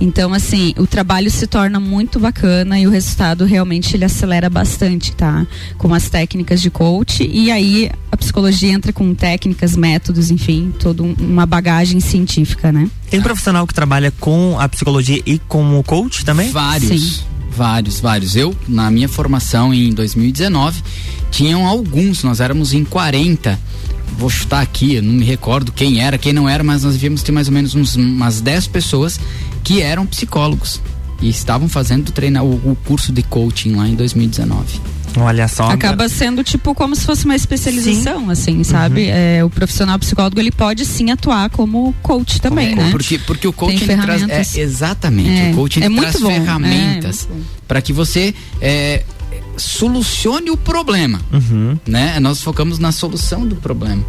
Então, 0.00 0.32
assim, 0.32 0.74
o 0.78 0.86
trabalho 0.86 1.30
se 1.30 1.46
torna 1.46 1.80
muito 1.80 2.20
bacana 2.20 2.78
e 2.78 2.86
o 2.86 2.90
resultado 2.90 3.44
realmente 3.44 3.96
ele 3.96 4.04
acelera 4.04 4.48
bastante, 4.48 5.12
tá? 5.12 5.46
Com 5.76 5.92
as 5.92 6.08
técnicas 6.08 6.60
de 6.60 6.70
coach 6.70 7.28
e 7.28 7.50
aí 7.50 7.90
a 8.10 8.16
psicologia 8.16 8.70
entra 8.70 8.92
com 8.92 9.12
técnicas, 9.14 9.76
métodos, 9.76 10.30
enfim, 10.30 10.72
toda 10.78 11.02
um, 11.02 11.14
uma 11.18 11.46
bagagem 11.46 11.98
científica, 12.00 12.70
né? 12.70 12.88
Tem 13.10 13.20
profissional 13.20 13.66
que 13.66 13.74
trabalha 13.74 14.12
com 14.20 14.56
a 14.58 14.68
psicologia 14.68 15.20
e 15.26 15.38
com 15.38 15.78
o 15.78 15.82
coach 15.82 16.24
também? 16.24 16.50
Vários. 16.50 16.88
Sim. 16.88 17.24
Vários, 17.50 17.98
vários. 17.98 18.36
Eu, 18.36 18.54
na 18.68 18.88
minha 18.90 19.08
formação 19.08 19.74
em 19.74 19.92
2019, 19.92 20.80
tinham 21.30 21.66
alguns, 21.66 22.22
nós 22.22 22.38
éramos 22.38 22.72
em 22.72 22.84
40 22.84 23.58
vou 24.18 24.28
chutar 24.28 24.60
aqui, 24.60 24.94
eu 24.94 25.02
não 25.02 25.12
me 25.12 25.24
recordo 25.24 25.70
quem 25.70 26.00
era, 26.00 26.18
quem 26.18 26.32
não 26.32 26.48
era, 26.48 26.64
mas 26.64 26.82
nós 26.82 26.94
devíamos 26.94 27.22
ter 27.22 27.30
mais 27.30 27.46
ou 27.46 27.54
menos 27.54 27.74
uns, 27.76 27.94
umas 27.94 28.40
10 28.40 28.66
pessoas 28.66 29.20
que 29.68 29.82
eram 29.82 30.06
psicólogos 30.06 30.80
e 31.20 31.28
estavam 31.28 31.68
fazendo 31.68 32.10
treinar 32.10 32.42
o, 32.42 32.54
o 32.54 32.78
curso 32.86 33.12
de 33.12 33.22
coaching 33.22 33.74
lá 33.74 33.86
em 33.86 33.94
2019. 33.94 34.80
Olha 35.18 35.46
só. 35.46 35.68
Acaba 35.68 36.08
sendo 36.08 36.42
tipo 36.42 36.74
como 36.74 36.96
se 36.96 37.04
fosse 37.04 37.26
uma 37.26 37.36
especialização, 37.36 38.20
sim. 38.26 38.30
assim, 38.30 38.64
sabe? 38.64 39.02
Uhum. 39.02 39.12
É, 39.12 39.44
o 39.44 39.50
profissional 39.50 39.98
psicólogo 39.98 40.40
ele 40.40 40.50
pode 40.50 40.86
sim 40.86 41.10
atuar 41.10 41.50
como 41.50 41.94
coach 42.02 42.40
também, 42.40 42.70
como, 42.70 42.82
né? 42.82 42.90
Porque, 42.90 43.18
porque 43.18 43.46
o 43.46 43.52
coaching 43.52 43.86
traz 43.86 44.56
é, 44.56 44.60
exatamente, 44.60 45.38
é, 45.38 45.50
o 45.50 45.54
coaching 45.54 45.82
é 45.82 45.90
traz 45.90 46.18
bom. 46.18 46.28
ferramentas 46.28 47.28
é, 47.30 47.34
para 47.66 47.82
que 47.82 47.92
você 47.92 48.34
é, 48.62 49.02
solucione 49.58 50.50
o 50.50 50.56
problema, 50.56 51.20
uhum. 51.30 51.76
né? 51.86 52.18
Nós 52.20 52.40
focamos 52.40 52.78
na 52.78 52.90
solução 52.90 53.46
do 53.46 53.56
problema 53.56 54.02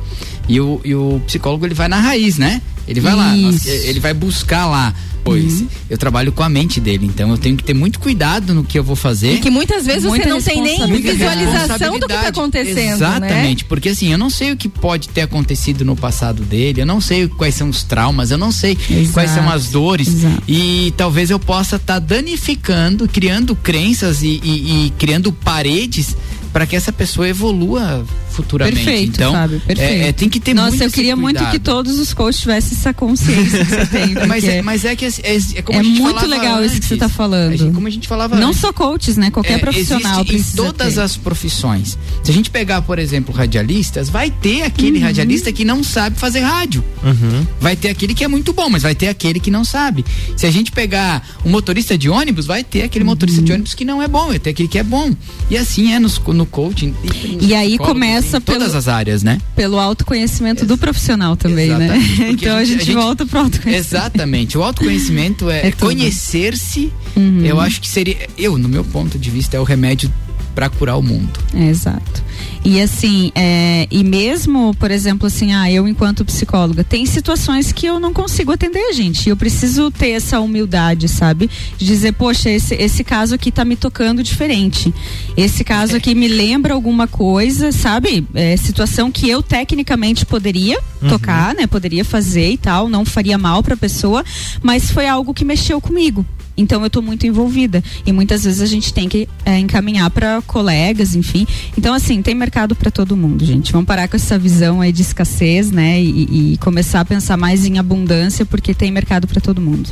e 0.49 0.59
o, 0.59 0.81
e 0.83 0.93
o 0.93 1.21
psicólogo 1.25 1.65
ele 1.65 1.75
vai 1.75 1.87
na 1.87 1.99
raiz, 1.99 2.37
né? 2.37 2.61
Ele 2.87 2.99
vai 2.99 3.13
Isso. 3.37 3.67
lá, 3.67 3.73
ele 3.85 3.99
vai 3.99 4.13
buscar 4.13 4.65
lá 4.65 4.93
Pois, 5.23 5.61
uhum. 5.61 5.67
eu 5.89 5.97
trabalho 5.97 6.31
com 6.31 6.41
a 6.41 6.49
mente 6.49 6.79
dele, 6.79 7.05
então 7.05 7.29
eu 7.29 7.37
tenho 7.37 7.55
que 7.55 7.63
ter 7.63 7.73
muito 7.73 7.99
cuidado 7.99 8.53
no 8.53 8.63
que 8.63 8.79
eu 8.79 8.83
vou 8.83 8.95
fazer. 8.95 9.39
Que 9.39 9.49
muitas 9.49 9.85
vezes 9.85 10.03
você 10.03 10.25
não 10.25 10.41
tem 10.41 10.61
nem 10.61 10.79
visualização 11.01 11.99
do 11.99 12.07
que 12.07 12.13
está 12.13 12.29
acontecendo. 12.29 12.75
Né? 12.75 12.93
Exatamente, 12.93 13.63
né? 13.63 13.67
porque 13.67 13.89
assim, 13.89 14.11
eu 14.11 14.17
não 14.17 14.29
sei 14.29 14.51
o 14.51 14.57
que 14.57 14.67
pode 14.67 15.09
ter 15.09 15.21
acontecido 15.21 15.83
no 15.83 15.95
passado 15.95 16.43
dele, 16.43 16.81
eu 16.81 16.85
não 16.85 17.01
sei 17.01 17.27
quais 17.27 17.55
são 17.55 17.69
os 17.69 17.83
traumas, 17.83 18.31
eu 18.31 18.37
não 18.37 18.51
sei 18.51 18.77
Exato. 18.89 19.13
quais 19.13 19.31
são 19.31 19.49
as 19.49 19.67
dores. 19.67 20.07
Exato. 20.07 20.43
E 20.47 20.93
talvez 20.97 21.29
eu 21.29 21.39
possa 21.39 21.75
estar 21.75 21.95
tá 21.95 21.99
danificando, 21.99 23.07
criando 23.07 23.55
crenças 23.55 24.23
e, 24.23 24.39
e, 24.43 24.87
e 24.87 24.93
criando 24.97 25.31
paredes 25.31 26.15
para 26.51 26.65
que 26.65 26.75
essa 26.75 26.91
pessoa 26.91 27.27
evolua 27.27 28.05
futuramente. 28.29 28.77
Perfeito, 28.77 29.15
então, 29.15 29.33
Fábio, 29.33 29.59
perfeito. 29.59 30.03
É, 30.03 30.07
é, 30.09 30.11
tem 30.13 30.29
que 30.29 30.39
ter 30.39 30.53
Nossa, 30.53 30.69
muito 30.69 30.83
eu 30.83 30.91
queria 30.91 31.15
muito 31.15 31.45
que 31.47 31.59
todos 31.59 31.99
os 31.99 32.13
coaches 32.13 32.41
tivessem 32.41 32.77
essa 32.77 32.93
consciência 32.93 33.65
que 33.65 33.71
você 33.71 33.85
tem. 33.85 34.13
mas, 34.27 34.43
é, 34.43 34.61
mas 34.61 34.85
é 34.85 34.95
que 34.95 35.05
é, 35.05 35.09
é 35.55 35.61
como 35.61 35.77
é 35.77 35.81
a 35.81 35.83
gente 35.83 36.01
muito 36.01 36.25
legal 36.25 36.57
antes, 36.57 36.71
isso 36.71 36.81
que 36.81 36.87
você 36.87 36.93
está 36.93 37.09
falando. 37.09 37.57
Gente, 37.57 37.73
como 37.73 37.87
a 37.87 37.89
gente 37.89 38.07
falava 38.07 38.35
Não 38.37 38.49
antes, 38.49 38.61
só 38.61 38.71
coaches, 38.71 39.17
né? 39.17 39.29
Qualquer 39.31 39.53
é, 39.53 39.57
profissional 39.57 40.23
existe 40.27 40.53
em 40.53 40.55
todas 40.55 40.95
ter. 40.95 41.01
as 41.01 41.17
profissões. 41.17 41.97
Se 42.23 42.31
a 42.31 42.33
gente 42.33 42.49
pegar, 42.49 42.81
por 42.81 42.97
exemplo, 42.97 43.33
radialistas, 43.33 44.09
vai 44.09 44.31
ter 44.31 44.63
aquele 44.63 44.99
uhum. 44.99 45.05
radialista 45.05 45.51
que 45.51 45.65
não 45.65 45.83
sabe 45.83 46.17
fazer 46.17 46.39
rádio. 46.39 46.83
Uhum. 47.03 47.45
Vai 47.59 47.75
ter 47.75 47.89
aquele 47.89 48.13
que 48.13 48.23
é 48.23 48.27
muito 48.27 48.53
bom, 48.53 48.69
mas 48.69 48.83
vai 48.83 48.95
ter 48.95 49.07
aquele 49.07 49.39
que 49.39 49.51
não 49.51 49.65
sabe. 49.65 50.05
Se 50.37 50.45
a 50.45 50.51
gente 50.51 50.71
pegar 50.71 51.27
um 51.45 51.49
motorista 51.49 51.97
de 51.97 52.09
ônibus, 52.09 52.45
vai 52.45 52.63
ter 52.63 52.83
aquele 52.83 53.03
uhum. 53.03 53.11
motorista 53.11 53.41
de 53.41 53.51
ônibus 53.51 53.73
que 53.73 53.83
não 53.83 54.01
é 54.01 54.07
bom, 54.07 54.27
vai 54.27 54.39
ter 54.39 54.51
aquele 54.51 54.69
que 54.69 54.79
é 54.79 54.83
bom. 54.83 55.13
E 55.49 55.57
assim 55.57 55.93
é 55.93 55.99
no, 55.99 56.09
no 56.39 56.45
coaching. 56.45 56.95
E, 57.03 57.47
e 57.47 57.55
aí 57.55 57.77
começa 57.77 58.37
em 58.37 58.41
todas 58.41 58.73
as 58.73 58.87
áreas, 58.87 59.21
né? 59.21 59.39
Pelo 59.55 59.77
autoconhecimento 59.77 60.65
do 60.65 60.77
profissional 60.77 61.35
também, 61.35 61.69
né? 61.69 61.85
Exatamente, 61.85 62.19
né? 62.19 62.31
Então 62.31 62.57
a 62.57 62.63
gente, 62.63 62.81
a 62.81 62.85
gente, 62.85 62.95
volta 62.95 63.25
pro 63.25 63.39
autoconhecimento. 63.39 63.95
Exatamente. 63.95 64.57
O 64.57 64.63
autoconhecimento 64.63 65.49
é, 65.49 65.67
é 65.67 65.71
conhecer-se. 65.71 66.91
Uhum. 67.15 67.45
Eu 67.45 67.59
acho 67.59 67.81
que 67.81 67.87
seria, 67.87 68.15
eu, 68.37 68.57
no 68.57 68.69
meu 68.69 68.83
ponto 68.85 69.19
de 69.19 69.29
vista, 69.29 69.57
é 69.57 69.59
o 69.59 69.63
remédio 69.63 70.11
para 70.59 70.69
curar 70.69 70.97
o 70.97 71.01
mundo. 71.01 71.39
É, 71.53 71.69
exato. 71.69 72.21
E 72.65 72.81
assim, 72.81 73.31
é, 73.33 73.87
e 73.89 74.03
mesmo, 74.03 74.75
por 74.77 74.91
exemplo, 74.91 75.27
assim, 75.27 75.53
ah, 75.53 75.71
eu 75.71 75.87
enquanto 75.87 76.25
psicóloga, 76.25 76.83
tem 76.83 77.05
situações 77.05 77.71
que 77.71 77.85
eu 77.85 77.97
não 77.97 78.11
consigo 78.11 78.51
atender 78.51 78.81
a 78.89 78.91
gente. 78.91 79.25
E 79.25 79.29
eu 79.29 79.37
preciso 79.37 79.89
ter 79.89 80.09
essa 80.09 80.41
humildade, 80.41 81.07
sabe? 81.07 81.49
De 81.77 81.85
dizer, 81.85 82.11
poxa, 82.11 82.49
esse, 82.49 82.75
esse 82.75 83.05
caso 83.05 83.35
aqui 83.35 83.53
tá 83.53 83.63
me 83.63 83.77
tocando 83.77 84.21
diferente. 84.21 84.93
Esse 85.37 85.63
caso 85.63 85.95
aqui 85.95 86.13
me 86.13 86.27
lembra 86.27 86.73
alguma 86.73 87.07
coisa, 87.07 87.71
sabe? 87.71 88.27
É, 88.33 88.57
situação 88.57 89.09
que 89.09 89.29
eu 89.29 89.41
tecnicamente 89.41 90.25
poderia 90.25 90.77
uhum. 91.01 91.07
tocar, 91.07 91.55
né? 91.55 91.67
Poderia 91.67 92.03
fazer 92.03 92.51
e 92.51 92.57
tal, 92.57 92.89
não 92.89 93.05
faria 93.05 93.37
mal 93.37 93.63
pra 93.63 93.77
pessoa, 93.77 94.25
mas 94.61 94.91
foi 94.91 95.07
algo 95.07 95.33
que 95.33 95.45
mexeu 95.45 95.79
comigo. 95.79 96.25
Então 96.61 96.81
eu 96.81 96.87
estou 96.87 97.01
muito 97.01 97.25
envolvida 97.25 97.83
e 98.05 98.11
muitas 98.11 98.43
vezes 98.43 98.61
a 98.61 98.65
gente 98.65 98.93
tem 98.93 99.07
que 99.07 99.27
é, 99.45 99.57
encaminhar 99.57 100.09
para 100.09 100.41
colegas, 100.45 101.15
enfim. 101.15 101.47
Então 101.77 101.93
assim 101.93 102.21
tem 102.21 102.35
mercado 102.35 102.75
para 102.75 102.91
todo 102.91 103.15
mundo, 103.15 103.45
gente. 103.45 103.71
Vamos 103.71 103.87
parar 103.87 104.07
com 104.07 104.15
essa 104.15 104.37
visão 104.37 104.81
aí 104.81 104.91
de 104.91 105.01
escassez, 105.01 105.71
né? 105.71 106.01
E, 106.01 106.53
e 106.53 106.57
começar 106.57 106.99
a 107.01 107.05
pensar 107.05 107.37
mais 107.37 107.65
em 107.65 107.77
abundância 107.79 108.45
porque 108.45 108.73
tem 108.73 108.91
mercado 108.91 109.27
para 109.27 109.39
todo 109.39 109.61
mundo. 109.61 109.89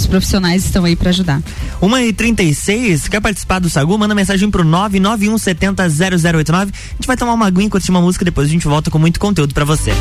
Os 0.00 0.06
profissionais 0.06 0.64
estão 0.64 0.84
aí 0.86 0.96
para 0.96 1.10
ajudar. 1.10 1.42
1 1.82 1.98
e 1.98 2.12
36 2.14 3.08
quer 3.08 3.20
participar 3.20 3.58
do 3.58 3.68
Sagu? 3.68 3.98
Manda 3.98 4.14
mensagem 4.14 4.50
pro 4.50 4.64
991700089. 4.64 6.54
A 6.54 6.64
gente 6.64 7.06
vai 7.06 7.18
tomar 7.18 7.34
uma 7.34 7.46
aguinha, 7.46 7.68
curtir 7.68 7.90
uma 7.90 8.00
música, 8.00 8.24
depois 8.24 8.48
a 8.48 8.50
gente 8.50 8.66
volta 8.66 8.90
com 8.90 8.98
muito 8.98 9.20
conteúdo 9.20 9.52
para 9.52 9.66
você. 9.66 9.92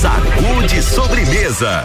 Sagu 0.00 0.66
de 0.66 0.82
sobremesa. 0.82 1.84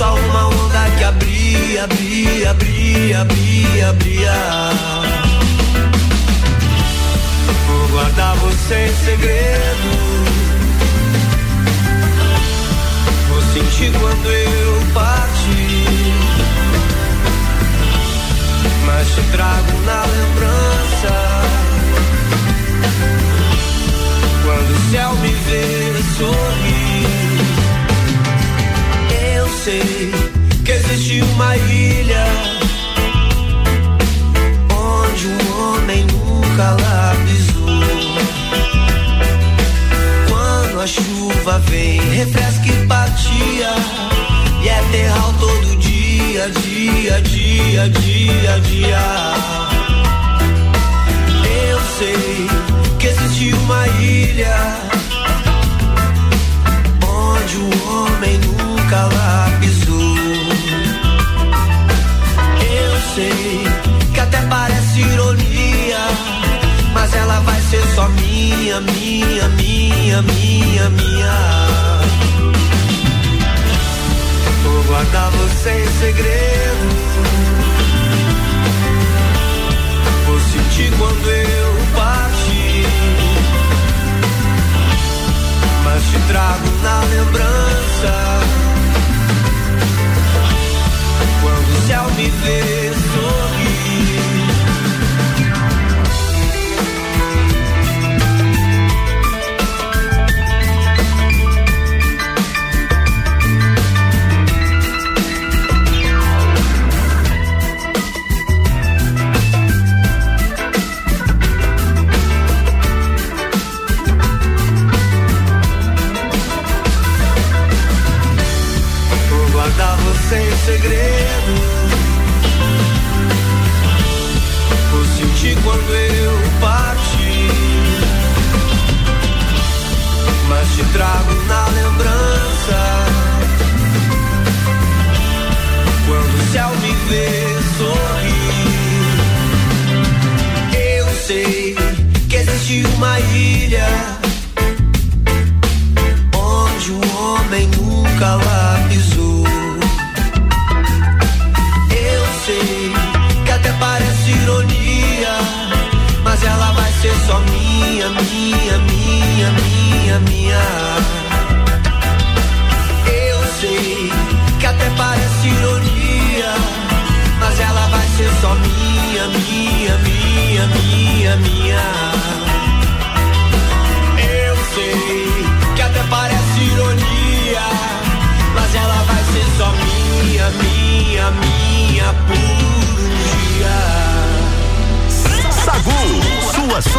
Só 0.00 0.14
uma 0.14 0.46
onda 0.46 0.90
que 0.96 1.04
abria, 1.04 1.84
abria, 1.84 2.50
abria, 2.50 3.20
abria, 3.20 3.88
abria. 3.90 4.70
Vou 7.66 7.88
guardar 7.88 8.36
você 8.36 8.86
em 8.86 9.04
segredo. 9.04 9.90
Vou 13.28 13.42
sentir 13.42 13.92
quando 13.98 14.26
eu 14.26 14.92
partir. 14.94 16.14
Mas 18.86 19.08
te 19.08 19.22
trago 19.32 19.80
na 19.84 20.04
lembrança. 20.06 21.14
Quando 24.44 24.70
o 24.70 24.90
céu 24.90 25.14
me 25.16 25.28
vê 25.28 25.90
sorrir 26.16 26.79
sei 29.64 30.10
que 30.64 30.72
existe 30.72 31.20
uma 31.20 31.54
ilha 31.54 32.24
onde 34.72 35.26
um 35.26 35.60
homem 35.60 36.06
nunca 36.06 36.70
lá 36.70 37.14
pisou. 37.26 37.68
Quando 40.28 40.80
a 40.80 40.86
chuva 40.86 41.58
vem, 41.68 42.00
refresca 42.00 42.68
e 42.68 42.86
patia. 42.86 43.74
E 44.62 44.68
é 44.68 44.82
terral 44.92 45.34
todo 45.38 45.76
dia, 45.76 46.48
dia, 46.62 47.20
dia, 47.20 47.88
dia, 47.90 48.60
dia. 48.60 48.98
Eu 51.68 51.80
sei 51.98 52.48
que 52.98 53.08
existe 53.08 53.52
uma 53.52 53.86
ilha 53.88 54.76
onde 57.06 57.56
o 57.58 57.92
homem 57.92 58.38
nunca 58.38 58.49
lá 58.96 59.48
pisou. 59.60 60.16
Eu 62.60 63.00
sei 63.14 63.64
que 64.12 64.20
até 64.20 64.40
parece 64.46 65.00
ironia, 65.00 65.98
mas 66.92 67.14
ela 67.14 67.40
vai 67.40 67.60
ser 67.62 67.82
só 67.94 68.08
minha, 68.08 68.80
minha, 68.80 69.48
minha, 69.48 70.22
minha, 70.22 70.90
minha. 70.90 71.70
Vou 74.64 74.82
guardar 74.84 75.30
você 75.30 75.70
em 75.70 76.00
segredo. 76.00 76.50
Vou 80.26 80.40
sentir 80.40 80.92
quando 80.98 81.30
eu 81.30 81.74
partir. 81.94 82.86
Mas 85.84 86.02
te 86.10 86.18
trago 86.28 86.70
na 86.82 87.00
lembrança. 87.04 88.59
Quando 92.20 92.79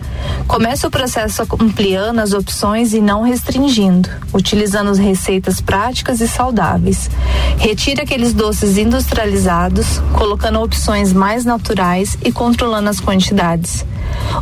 Comece 0.47 0.87
o 0.87 0.89
processo 0.89 1.43
ampliando 1.59 2.19
as 2.19 2.33
opções 2.33 2.93
e 2.93 2.99
não 2.99 3.21
restringindo, 3.21 4.09
utilizando 4.33 4.91
receitas 4.93 5.61
práticas 5.61 6.21
e 6.21 6.27
saudáveis. 6.27 7.09
Retire 7.57 8.01
aqueles 8.01 8.33
doces 8.33 8.77
industrializados, 8.77 10.01
colocando 10.13 10.59
opções 10.61 11.13
mais 11.13 11.45
naturais 11.45 12.17
e 12.23 12.31
controlando 12.31 12.89
as 12.89 12.99
quantidades. 12.99 13.85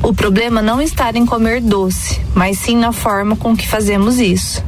O 0.01 0.13
problema 0.13 0.61
não 0.61 0.81
está 0.81 1.11
em 1.11 1.25
comer 1.25 1.61
doce, 1.61 2.21
mas 2.33 2.57
sim 2.57 2.77
na 2.77 2.91
forma 2.91 3.35
com 3.35 3.55
que 3.55 3.67
fazemos 3.67 4.19
isso. 4.19 4.63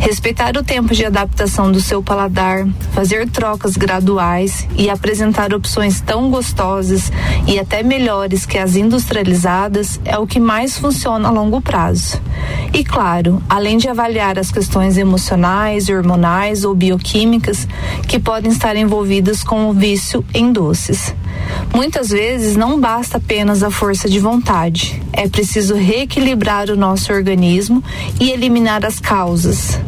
Respeitar 0.00 0.56
o 0.56 0.62
tempo 0.62 0.94
de 0.94 1.04
adaptação 1.04 1.72
do 1.72 1.80
seu 1.80 2.02
paladar, 2.02 2.66
fazer 2.92 3.28
trocas 3.28 3.76
graduais 3.76 4.68
e 4.76 4.90
apresentar 4.90 5.54
opções 5.54 6.00
tão 6.00 6.30
gostosas 6.30 7.10
e 7.46 7.58
até 7.58 7.82
melhores 7.82 8.44
que 8.44 8.58
as 8.58 8.76
industrializadas 8.76 10.00
é 10.04 10.18
o 10.18 10.26
que 10.26 10.38
mais 10.38 10.78
funciona 10.78 11.28
a 11.28 11.30
longo 11.30 11.60
prazo. 11.60 12.20
E 12.72 12.84
claro, 12.84 13.42
além 13.48 13.78
de 13.78 13.88
avaliar 13.88 14.38
as 14.38 14.50
questões 14.50 14.98
emocionais, 14.98 15.88
hormonais 15.88 16.64
ou 16.64 16.74
bioquímicas 16.74 17.66
que 18.06 18.18
podem 18.18 18.50
estar 18.50 18.76
envolvidas 18.76 19.42
com 19.42 19.68
o 19.68 19.72
vício 19.72 20.24
em 20.34 20.52
doces. 20.52 21.14
Muitas 21.74 22.08
vezes 22.08 22.56
não 22.56 22.80
basta 22.80 23.18
apenas 23.18 23.62
a 23.62 23.70
força 23.70 24.08
de 24.08 24.18
vontade, 24.18 25.02
é 25.12 25.28
preciso 25.28 25.74
reequilibrar 25.74 26.70
o 26.70 26.76
nosso 26.76 27.12
organismo 27.12 27.82
e 28.20 28.30
eliminar 28.30 28.84
as 28.84 29.00
causas. 29.00 29.78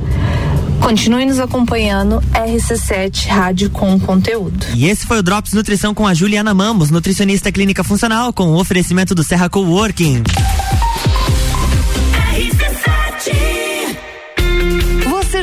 Continue 0.81 1.27
nos 1.27 1.41
acompanhando, 1.41 2.23
RC7 2.33 3.27
Rádio 3.27 3.71
com 3.71 3.99
conteúdo. 3.99 4.67
E 4.75 4.87
esse 4.87 5.07
foi 5.07 5.19
o 5.19 5.23
Drops 5.23 5.53
Nutrição 5.53 5.93
com 5.93 6.07
a 6.07 6.15
Juliana 6.15 6.55
Mamos, 6.55 6.91
nutricionista 6.91 7.51
clínica 7.51 7.83
funcional, 7.83 8.33
com 8.33 8.51
o 8.51 8.61
oferecimento 8.61 9.15
do 9.15 9.25
Serra 9.25 9.49
Coworking. 9.49 10.23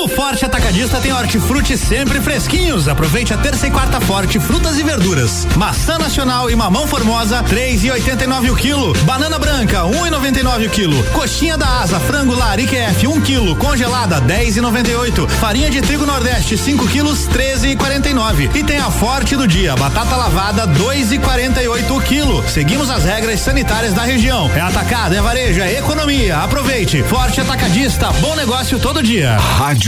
O 0.00 0.06
Forte 0.06 0.44
Atacadista 0.44 1.00
tem 1.00 1.12
hortifruti 1.12 1.76
sempre 1.76 2.20
fresquinhos. 2.20 2.86
Aproveite 2.86 3.34
a 3.34 3.36
terça 3.36 3.66
e 3.66 3.70
quarta 3.70 4.00
forte, 4.00 4.38
frutas 4.38 4.78
e 4.78 4.84
verduras. 4.84 5.44
Maçã 5.56 5.98
nacional 5.98 6.48
e 6.48 6.54
mamão 6.54 6.86
formosa, 6.86 7.42
três 7.42 7.82
e 7.82 7.90
oitenta 7.90 8.22
e 8.22 8.26
nove 8.28 8.48
o 8.48 8.54
quilo. 8.54 8.92
Banana 9.02 9.40
branca, 9.40 9.86
um 9.86 10.06
e 10.06 10.10
noventa 10.10 10.38
e 10.38 10.42
nove 10.44 10.66
o 10.66 10.70
quilo. 10.70 11.02
Coxinha 11.12 11.58
da 11.58 11.80
asa, 11.80 11.98
frango 11.98 12.32
lar 12.32 12.60
IQF, 12.60 13.08
um 13.08 13.20
quilo, 13.20 13.56
congelada, 13.56 14.20
dez 14.20 14.56
e 14.56 14.60
noventa 14.60 14.88
e 14.88 14.94
oito. 14.94 15.26
Farinha 15.26 15.68
de 15.68 15.82
trigo 15.82 16.06
nordeste, 16.06 16.56
5 16.56 16.86
quilos, 16.86 17.26
treze 17.26 17.70
e 17.70 17.76
quarenta 17.76 18.08
e 18.08 18.14
nove. 18.14 18.48
E 18.54 18.62
tem 18.62 18.78
a 18.78 18.92
forte 18.92 19.34
do 19.34 19.48
dia, 19.48 19.74
batata 19.74 20.14
lavada, 20.14 20.64
dois 20.64 21.10
e 21.10 21.18
quarenta 21.18 21.60
e 21.60 21.66
oito 21.66 21.96
o 21.96 22.00
quilo. 22.00 22.48
Seguimos 22.48 22.88
as 22.88 23.02
regras 23.04 23.40
sanitárias 23.40 23.94
da 23.94 24.02
região. 24.02 24.48
É 24.54 24.60
atacado, 24.60 25.16
é 25.16 25.20
varejo, 25.20 25.60
é 25.60 25.76
economia. 25.76 26.38
Aproveite. 26.38 27.02
Forte 27.02 27.40
Atacadista, 27.40 28.12
bom 28.20 28.36
negócio 28.36 28.78
todo 28.78 29.02
dia. 29.02 29.36
Rádio 29.36 29.87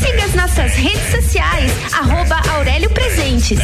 Siga 0.00 0.24
as 0.24 0.34
nossas 0.34 0.72
redes 0.74 1.10
sociais, 1.10 1.72
arroba 1.92 2.40
Aurélio 2.54 2.90
Presentes. 2.90 3.58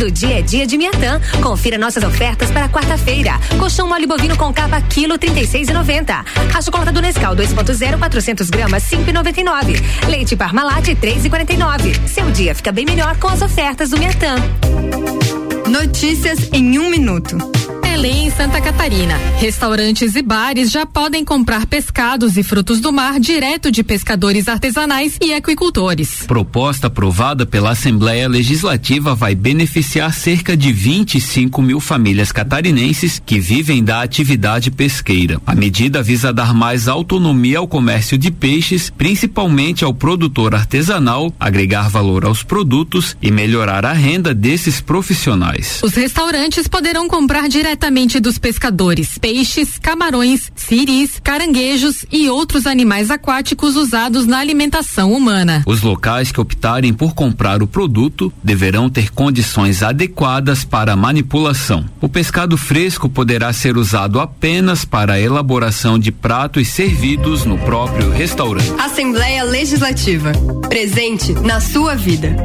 Todo 0.00 0.10
dia 0.10 0.38
é 0.38 0.42
dia 0.42 0.66
de 0.66 0.78
Miatã. 0.78 1.20
Confira 1.42 1.76
nossas 1.76 2.02
ofertas 2.02 2.50
para 2.50 2.70
quarta-feira. 2.70 3.32
Colchão 3.58 3.86
mole 3.86 4.06
bovino 4.06 4.34
com 4.34 4.50
capa 4.50 4.80
quilo 4.80 5.18
36,90. 5.18 6.24
A 6.54 6.62
chocolate 6.62 6.90
do 6.90 7.02
Nescau 7.02 7.36
2.0 7.36 7.98
400 7.98 8.48
gramas 8.48 8.82
5,99. 8.84 10.08
Leite 10.08 10.36
Parmalat 10.36 10.86
3,49. 10.86 12.08
Seu 12.08 12.30
dia 12.30 12.54
fica 12.54 12.72
bem 12.72 12.86
melhor 12.86 13.16
com 13.18 13.28
as 13.28 13.42
ofertas 13.42 13.90
do 13.90 13.98
Miatã. 13.98 14.36
Notícias 15.68 16.48
em 16.52 16.78
um 16.78 16.88
minuto. 16.88 17.59
Belém, 17.90 18.26
em 18.26 18.30
Santa 18.30 18.60
Catarina. 18.60 19.16
Restaurantes 19.38 20.14
e 20.14 20.22
bares 20.22 20.70
já 20.70 20.86
podem 20.86 21.24
comprar 21.24 21.66
pescados 21.66 22.36
e 22.36 22.42
frutos 22.44 22.80
do 22.80 22.92
mar 22.92 23.18
direto 23.18 23.68
de 23.68 23.82
pescadores 23.82 24.46
artesanais 24.46 25.18
e 25.20 25.34
aquicultores. 25.34 26.22
Proposta 26.24 26.86
aprovada 26.86 27.44
pela 27.44 27.70
Assembleia 27.70 28.28
Legislativa 28.28 29.16
vai 29.16 29.34
beneficiar 29.34 30.14
cerca 30.14 30.56
de 30.56 30.72
25 30.72 31.60
mil 31.60 31.80
famílias 31.80 32.30
catarinenses 32.30 33.20
que 33.26 33.40
vivem 33.40 33.82
da 33.82 34.02
atividade 34.02 34.70
pesqueira. 34.70 35.42
A 35.44 35.56
medida 35.56 36.00
visa 36.00 36.32
dar 36.32 36.54
mais 36.54 36.86
autonomia 36.86 37.58
ao 37.58 37.66
comércio 37.66 38.16
de 38.16 38.30
peixes, 38.30 38.88
principalmente 38.88 39.84
ao 39.84 39.92
produtor 39.92 40.54
artesanal, 40.54 41.34
agregar 41.40 41.88
valor 41.88 42.24
aos 42.24 42.44
produtos 42.44 43.16
e 43.20 43.32
melhorar 43.32 43.84
a 43.84 43.92
renda 43.92 44.32
desses 44.32 44.80
profissionais. 44.80 45.80
Os 45.82 45.94
restaurantes 45.94 46.68
poderão 46.68 47.08
comprar 47.08 47.48
diretamente 47.80 48.20
dos 48.20 48.36
pescadores 48.36 49.16
peixes, 49.16 49.78
camarões, 49.78 50.52
siris, 50.54 51.18
caranguejos 51.24 52.04
e 52.12 52.28
outros 52.28 52.66
animais 52.66 53.10
aquáticos 53.10 53.74
usados 53.74 54.26
na 54.26 54.38
alimentação 54.38 55.12
humana. 55.14 55.62
Os 55.66 55.80
locais 55.80 56.30
que 56.30 56.40
optarem 56.40 56.92
por 56.92 57.14
comprar 57.14 57.62
o 57.62 57.66
produto 57.66 58.30
deverão 58.44 58.90
ter 58.90 59.10
condições 59.10 59.82
adequadas 59.82 60.62
para 60.62 60.92
a 60.92 60.96
manipulação. 60.96 61.86
O 62.02 62.08
pescado 62.08 62.58
fresco 62.58 63.08
poderá 63.08 63.50
ser 63.50 63.78
usado 63.78 64.20
apenas 64.20 64.84
para 64.84 65.14
a 65.14 65.20
elaboração 65.20 65.98
de 65.98 66.12
pratos 66.12 66.68
servidos 66.68 67.46
no 67.46 67.56
próprio 67.56 68.10
restaurante. 68.10 68.70
Assembleia 68.78 69.42
Legislativa. 69.42 70.32
Presente 70.68 71.32
na 71.32 71.60
sua 71.60 71.94
vida. 71.94 72.36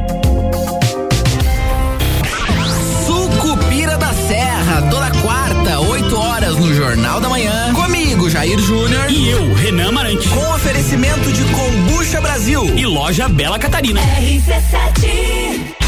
Serra, 4.26 4.82
toda 4.90 5.10
quarta, 5.22 5.80
8 5.80 6.18
horas 6.18 6.56
no 6.56 6.74
Jornal 6.74 7.20
da 7.20 7.28
Manhã. 7.28 7.72
Comigo, 7.74 8.28
Jair 8.28 8.58
Júnior. 8.58 9.08
E 9.08 9.30
eu, 9.30 9.54
Renan 9.54 9.92
Marante. 9.92 10.28
Com 10.28 10.54
oferecimento 10.54 11.32
de 11.32 11.44
Combucha 11.44 12.20
Brasil. 12.20 12.64
E 12.76 12.84
loja 12.84 13.28
Bela 13.28 13.58
Catarina. 13.58 14.00
RC7. 14.00 15.85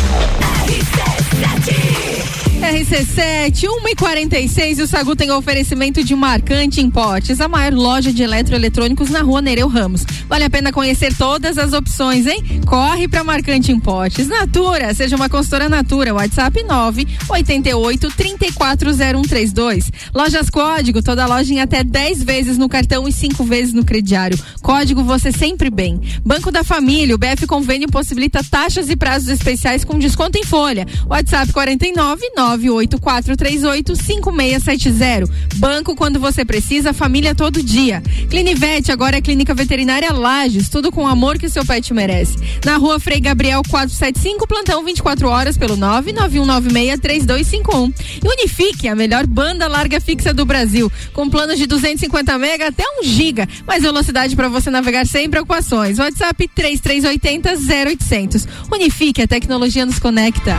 RC7. 2.61 3.29
RC7, 3.49 3.69
1 3.69 3.89
e 3.89 3.95
46 3.95 4.79
o 4.81 4.87
Sagu 4.87 5.17
tem 5.17 5.31
oferecimento 5.31 6.03
de 6.03 6.15
Marcante 6.15 6.81
Importes, 6.81 7.41
a 7.41 7.49
maior 7.49 7.73
loja 7.73 8.13
de 8.13 8.23
eletroeletrônicos 8.23 9.11
na 9.11 9.23
rua 9.23 9.41
Nereu 9.41 9.69
Ramos. 9.69 10.05
Vale 10.29 10.45
a 10.45 10.51
pena 10.51 10.73
conhecer 10.73 11.17
todas 11.17 11.59
as 11.59 11.73
opções, 11.73 12.27
hein? 12.27 12.43
Corre 12.67 13.09
pra 13.09 13.25
Marcante 13.25 13.73
Importes. 13.73 14.29
Natura, 14.29 14.93
seja 14.95 15.17
uma 15.17 15.29
consultora 15.29 15.69
Natura, 15.69 16.15
WhatsApp 16.15 16.63
9 16.63 17.07
88 17.29 18.09
340132. 18.11 19.91
Lojas 20.15 20.51
Código, 20.51 21.03
toda 21.03 21.27
loja 21.27 21.53
em 21.53 21.61
até 21.61 21.83
10 21.83 22.23
vezes 22.23 22.59
no 22.59 22.69
cartão 22.69 23.09
e 23.09 23.13
5 23.13 23.45
vezes 23.45 23.73
no 23.73 23.85
crediário. 23.85 24.39
Código 24.63 25.03
você 25.03 25.33
sempre 25.33 25.71
bem. 25.71 26.01
Banco 26.25 26.51
da 26.51 26.63
Família, 26.63 27.15
o 27.15 27.19
BF 27.19 27.47
Convênio 27.47 27.89
possibilita 27.89 28.45
taxas 28.45 28.91
e 28.91 28.97
prazos 28.97 29.29
especiais 29.29 29.85
com 29.85 29.99
desconto 29.99 30.39
em 30.39 30.45
folha. 30.45 30.87
WhatsApp 31.09 31.53
49 31.53 32.31
984385670. 32.57 35.29
Banco 35.57 35.95
quando 35.95 36.19
você 36.21 36.45
precisa, 36.45 36.93
família 36.93 37.35
todo 37.35 37.63
dia. 37.63 38.03
Clinivete 38.31 38.93
agora 38.93 39.17
é 39.19 39.21
Clínica 39.21 39.53
Veterinária 39.55 40.13
Lages, 40.13 40.69
tudo 40.69 40.93
com 40.93 41.05
o 41.05 41.07
amor 41.07 41.39
que 41.39 41.49
seu 41.49 41.65
pet 41.65 41.93
merece. 41.93 42.37
Na 42.65 42.77
rua 42.77 43.01
Frei 43.01 43.21
Gabriel 43.21 43.63
475, 43.69 44.47
plantão 44.47 44.85
24 44.85 45.29
horas 45.29 45.57
pelo 45.57 45.77
991963251. 45.77 47.93
E 48.25 48.29
Unifique, 48.29 48.87
a 48.89 48.95
melhor 48.95 49.27
banda 49.27 49.67
larga 49.69 50.01
fixa 50.01 50.33
do 50.33 50.47
Brasil, 50.47 50.91
com 51.13 51.29
planos 51.29 51.59
de 51.59 51.67
250 51.67 52.39
mega 52.39 52.69
até 52.69 52.85
1 53.03 53.05
giga, 53.05 53.49
mais 53.67 53.83
velocidade 53.83 54.37
para 54.37 54.49
você 54.49 54.71
navegar 54.71 55.05
sem 55.07 55.29
preocupações. 55.29 55.99
WhatsApp 55.99 56.49
3380 56.55 57.57
0800. 57.57 58.47
Unifique, 58.73 59.23
a 59.23 59.29
tecnologia 59.29 59.85
nos 59.85 59.99
conecta. 59.99 60.57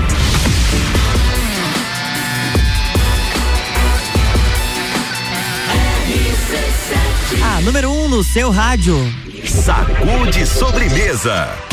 Número 7.61 7.91
1 7.91 8.05
um 8.05 8.07
no 8.09 8.23
seu 8.23 8.49
rádio. 8.49 8.95
Sacude 9.45 10.45
sobremesa. 10.45 11.68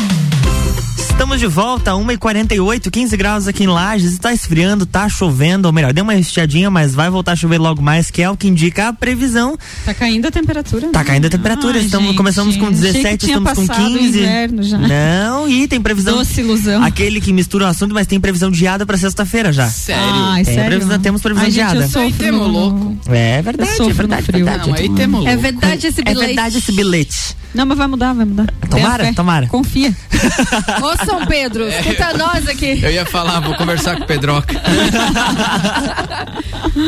Estamos 1.17 1.39
de 1.39 1.47
volta, 1.47 1.91
1h48, 1.93 2.91
15 2.91 3.17
graus 3.17 3.47
aqui 3.47 3.63
em 3.63 3.67
Lages. 3.67 4.13
Está 4.13 4.31
esfriando, 4.31 4.85
tá 4.85 5.09
chovendo, 5.09 5.65
ou 5.67 5.73
melhor, 5.73 5.91
deu 5.91 6.03
uma 6.03 6.13
estiadinha, 6.13 6.69
mas 6.69 6.93
vai 6.93 7.09
voltar 7.09 7.31
a 7.31 7.35
chover 7.35 7.57
logo 7.57 7.81
mais, 7.81 8.11
que 8.11 8.21
é 8.21 8.29
o 8.29 8.37
que 8.37 8.47
indica 8.47 8.87
a 8.89 8.93
previsão. 8.93 9.57
Tá 9.83 9.95
caindo 9.95 10.27
a 10.27 10.31
temperatura. 10.31 10.89
Tá 10.89 10.99
né? 10.99 11.05
caindo 11.05 11.25
a 11.25 11.29
temperatura. 11.29 11.79
Ai, 11.79 11.85
Estamos, 11.85 12.09
gente, 12.09 12.17
começamos 12.17 12.55
com 12.55 12.67
achei 12.67 12.77
que 12.77 12.87
17, 12.93 13.17
tinha 13.25 13.37
estamos 13.39 13.51
com 13.59 13.65
passado 13.67 13.95
o 13.95 13.97
15. 13.97 14.19
inverno 14.19 14.63
já. 14.63 14.77
Não, 14.77 15.49
e 15.49 15.67
tem 15.67 15.81
previsão. 15.81 16.17
Doce 16.17 16.39
ilusão. 16.39 16.83
Aquele 16.83 17.19
que 17.19 17.33
mistura 17.33 17.65
o 17.65 17.67
assunto, 17.67 17.95
mas 17.95 18.05
tem 18.05 18.19
previsão 18.19 18.51
de 18.51 18.59
geada 18.59 18.85
pra 18.85 18.95
sexta-feira 18.95 19.51
já. 19.51 19.67
Sério? 19.67 20.03
Ai, 20.05 20.43
Tem 20.45 20.53
sério? 20.53 20.69
previsão- 20.69 20.99
temos 20.99 21.21
previsão 21.23 21.45
Ai, 21.45 21.49
de 21.51 21.55
gente, 21.57 21.65
geada. 21.71 21.83
eu 21.83 22.11
sofro 22.11 22.31
no- 22.31 22.47
louco. 22.47 22.97
É 23.09 23.41
verdade, 23.41 23.71
sofro 23.71 23.89
é 23.89 23.93
verdade, 23.93 24.21
frio. 24.23 24.45
verdade. 24.45 24.87
Não, 25.07 25.27
É 25.27 25.35
verdade 25.35 25.87
esse 25.87 25.99
É 26.01 26.03
bilhete. 26.03 26.25
verdade 26.27 26.57
esse 26.59 26.71
bilhete. 26.71 27.35
Não, 27.55 27.65
mas 27.65 27.77
vai 27.77 27.87
mudar, 27.87 28.13
vai 28.13 28.25
mudar. 28.25 28.53
Tomara, 28.69 29.11
tomara. 29.13 29.47
Confia. 29.47 29.95
Ô 30.83 31.05
São 31.07 31.25
Pedro, 31.25 31.67
escuta 31.69 32.17
nós 32.17 32.47
aqui. 32.47 32.79
Eu 32.83 32.91
ia 32.91 33.05
falar, 33.05 33.39
vou 33.39 33.55
conversar 33.55 33.95
com 33.97 34.03
o 34.03 34.07
Pedroca. 34.07 34.55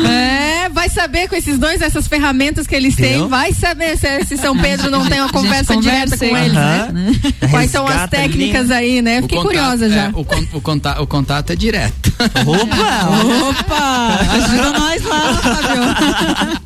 É, 0.08 0.68
vai 0.68 0.88
saber 0.88 1.28
com 1.28 1.34
esses 1.34 1.58
dois, 1.58 1.80
essas 1.82 2.06
ferramentas 2.06 2.66
que 2.66 2.74
eles 2.76 2.94
têm, 2.94 3.06
Entendeu? 3.10 3.28
vai 3.28 3.52
saber 3.52 3.96
se, 3.96 4.24
se 4.24 4.36
São 4.36 4.56
Pedro 4.56 4.88
não 4.90 5.04
tem 5.06 5.20
uma 5.20 5.28
conversa 5.30 5.76
direta 5.76 6.16
com 6.16 6.24
eles, 6.36 6.56
Aham. 6.56 6.92
né? 6.92 7.12
Quais 7.50 7.70
são 7.70 7.86
as 7.88 8.08
técnicas 8.08 8.66
linha. 8.68 8.78
aí, 8.78 9.02
né? 9.02 9.22
Fiquei 9.22 9.38
contato- 9.38 9.46
curiosa 9.52 9.86
é, 9.86 9.90
já. 9.90 10.10
o, 10.14 10.24
con- 10.24 10.46
o 10.52 10.60
conta- 10.60 11.02
o 11.02 11.06
contato 11.06 11.50
é 11.52 11.56
direto. 11.56 12.12
Opa! 12.46 13.48
Opa! 13.50 14.18
Ajuda 14.32 14.78
nós 14.78 15.02
lá, 15.02 15.34
Fábio. 15.34 16.60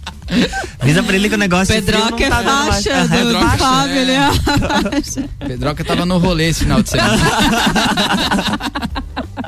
Avisa 0.81 1.03
pra 1.03 1.17
ele 1.17 1.29
que 1.29 1.35
o 1.35 1.39
negócio 1.39 1.75
Pedroca 1.75 2.25
é 2.25 2.29
tá 2.29 2.43
mais. 2.43 2.85
faixa 2.85 3.09
do, 3.09 3.59
Fábio, 3.59 3.95
é. 3.95 4.03
ele 4.03 4.13
é 4.13 4.33
faixa. 4.33 5.29
Pedroca 5.39 5.85
tava 5.85 6.07
no 6.07 6.19
rolê 6.19 6.49
esse 6.49 6.61
final 6.61 6.83
de 6.83 6.91
semana. 6.91 7.19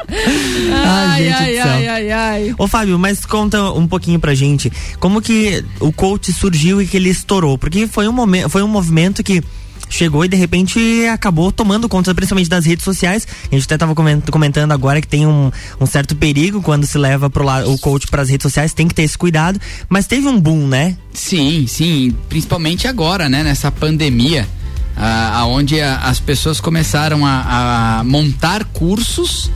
Ai, 0.09 1.29
ai, 1.29 1.55
céu. 1.55 1.67
ai, 1.67 1.89
ai, 1.89 2.11
ai. 2.13 2.55
Ô 2.57 2.69
Fábio, 2.69 2.99
mas 2.99 3.27
conta 3.27 3.73
um 3.73 3.87
pouquinho 3.87 4.21
pra 4.21 4.35
gente 4.35 4.73
como 5.01 5.21
que 5.21 5.65
o 5.81 5.93
coach 5.93 6.33
surgiu 6.33 6.81
e 6.81 6.87
que 6.87 6.97
ele 6.97 7.11
estourou, 7.11 7.59
porque 7.59 7.87
foi 7.87 8.07
um 8.09 8.13
momento, 8.13 8.49
foi 8.49 8.63
um 8.63 8.69
movimento 8.69 9.23
que 9.23 9.43
chegou 9.89 10.25
e 10.25 10.29
de 10.29 10.37
repente 10.37 10.79
acabou 11.13 11.53
tomando 11.53 11.89
conta 11.89 12.15
principalmente 12.15 12.49
das 12.49 12.65
redes 12.65 12.85
sociais. 12.85 13.27
A 13.51 13.55
gente 13.55 13.65
até 13.65 13.79
tava 13.79 13.95
coment- 13.95 14.31
comentando 14.31 14.73
agora 14.73 15.01
que 15.01 15.09
tem 15.09 15.27
um, 15.27 15.51
um 15.81 15.87
certo 15.87 16.15
perigo 16.17 16.61
quando 16.63 16.87
se 16.87 16.99
leva 16.99 17.31
pro 17.31 17.45
lado, 17.45 17.73
o 17.73 17.79
coach 17.79 18.07
para 18.09 18.23
as 18.23 18.29
redes 18.29 18.43
sociais, 18.43 18.73
tem 18.73 18.89
que 18.89 18.95
ter 18.95 19.03
esse 19.03 19.17
cuidado, 19.17 19.61
mas 19.89 20.07
teve 20.07 20.27
um 20.27 20.41
boom, 20.41 20.67
né? 20.67 20.97
Sim, 21.13 21.67
sim, 21.67 22.15
principalmente 22.29 22.87
agora, 22.87 23.29
né, 23.29 23.43
nessa 23.43 23.71
pandemia, 23.71 24.47
aonde 25.35 25.81
as 25.81 26.21
pessoas 26.21 26.61
começaram 26.61 27.25
a, 27.25 27.99
a 27.99 28.05
montar 28.05 28.65
cursos 28.65 29.51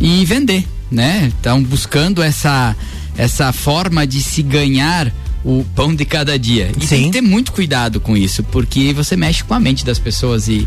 e 0.00 0.24
vender, 0.24 0.66
né? 0.90 1.32
Estão 1.34 1.62
buscando 1.62 2.22
essa 2.22 2.76
essa 3.16 3.52
forma 3.52 4.04
de 4.06 4.20
se 4.20 4.42
ganhar 4.42 5.12
o 5.44 5.64
pão 5.74 5.94
de 5.94 6.04
cada 6.04 6.38
dia. 6.38 6.70
E 6.80 6.86
tem 6.86 7.04
que 7.06 7.10
ter 7.12 7.20
muito 7.20 7.52
cuidado 7.52 8.00
com 8.00 8.16
isso, 8.16 8.42
porque 8.44 8.92
você 8.92 9.14
mexe 9.16 9.44
com 9.44 9.54
a 9.54 9.60
mente 9.60 9.84
das 9.84 9.98
pessoas 9.98 10.48
e 10.48 10.66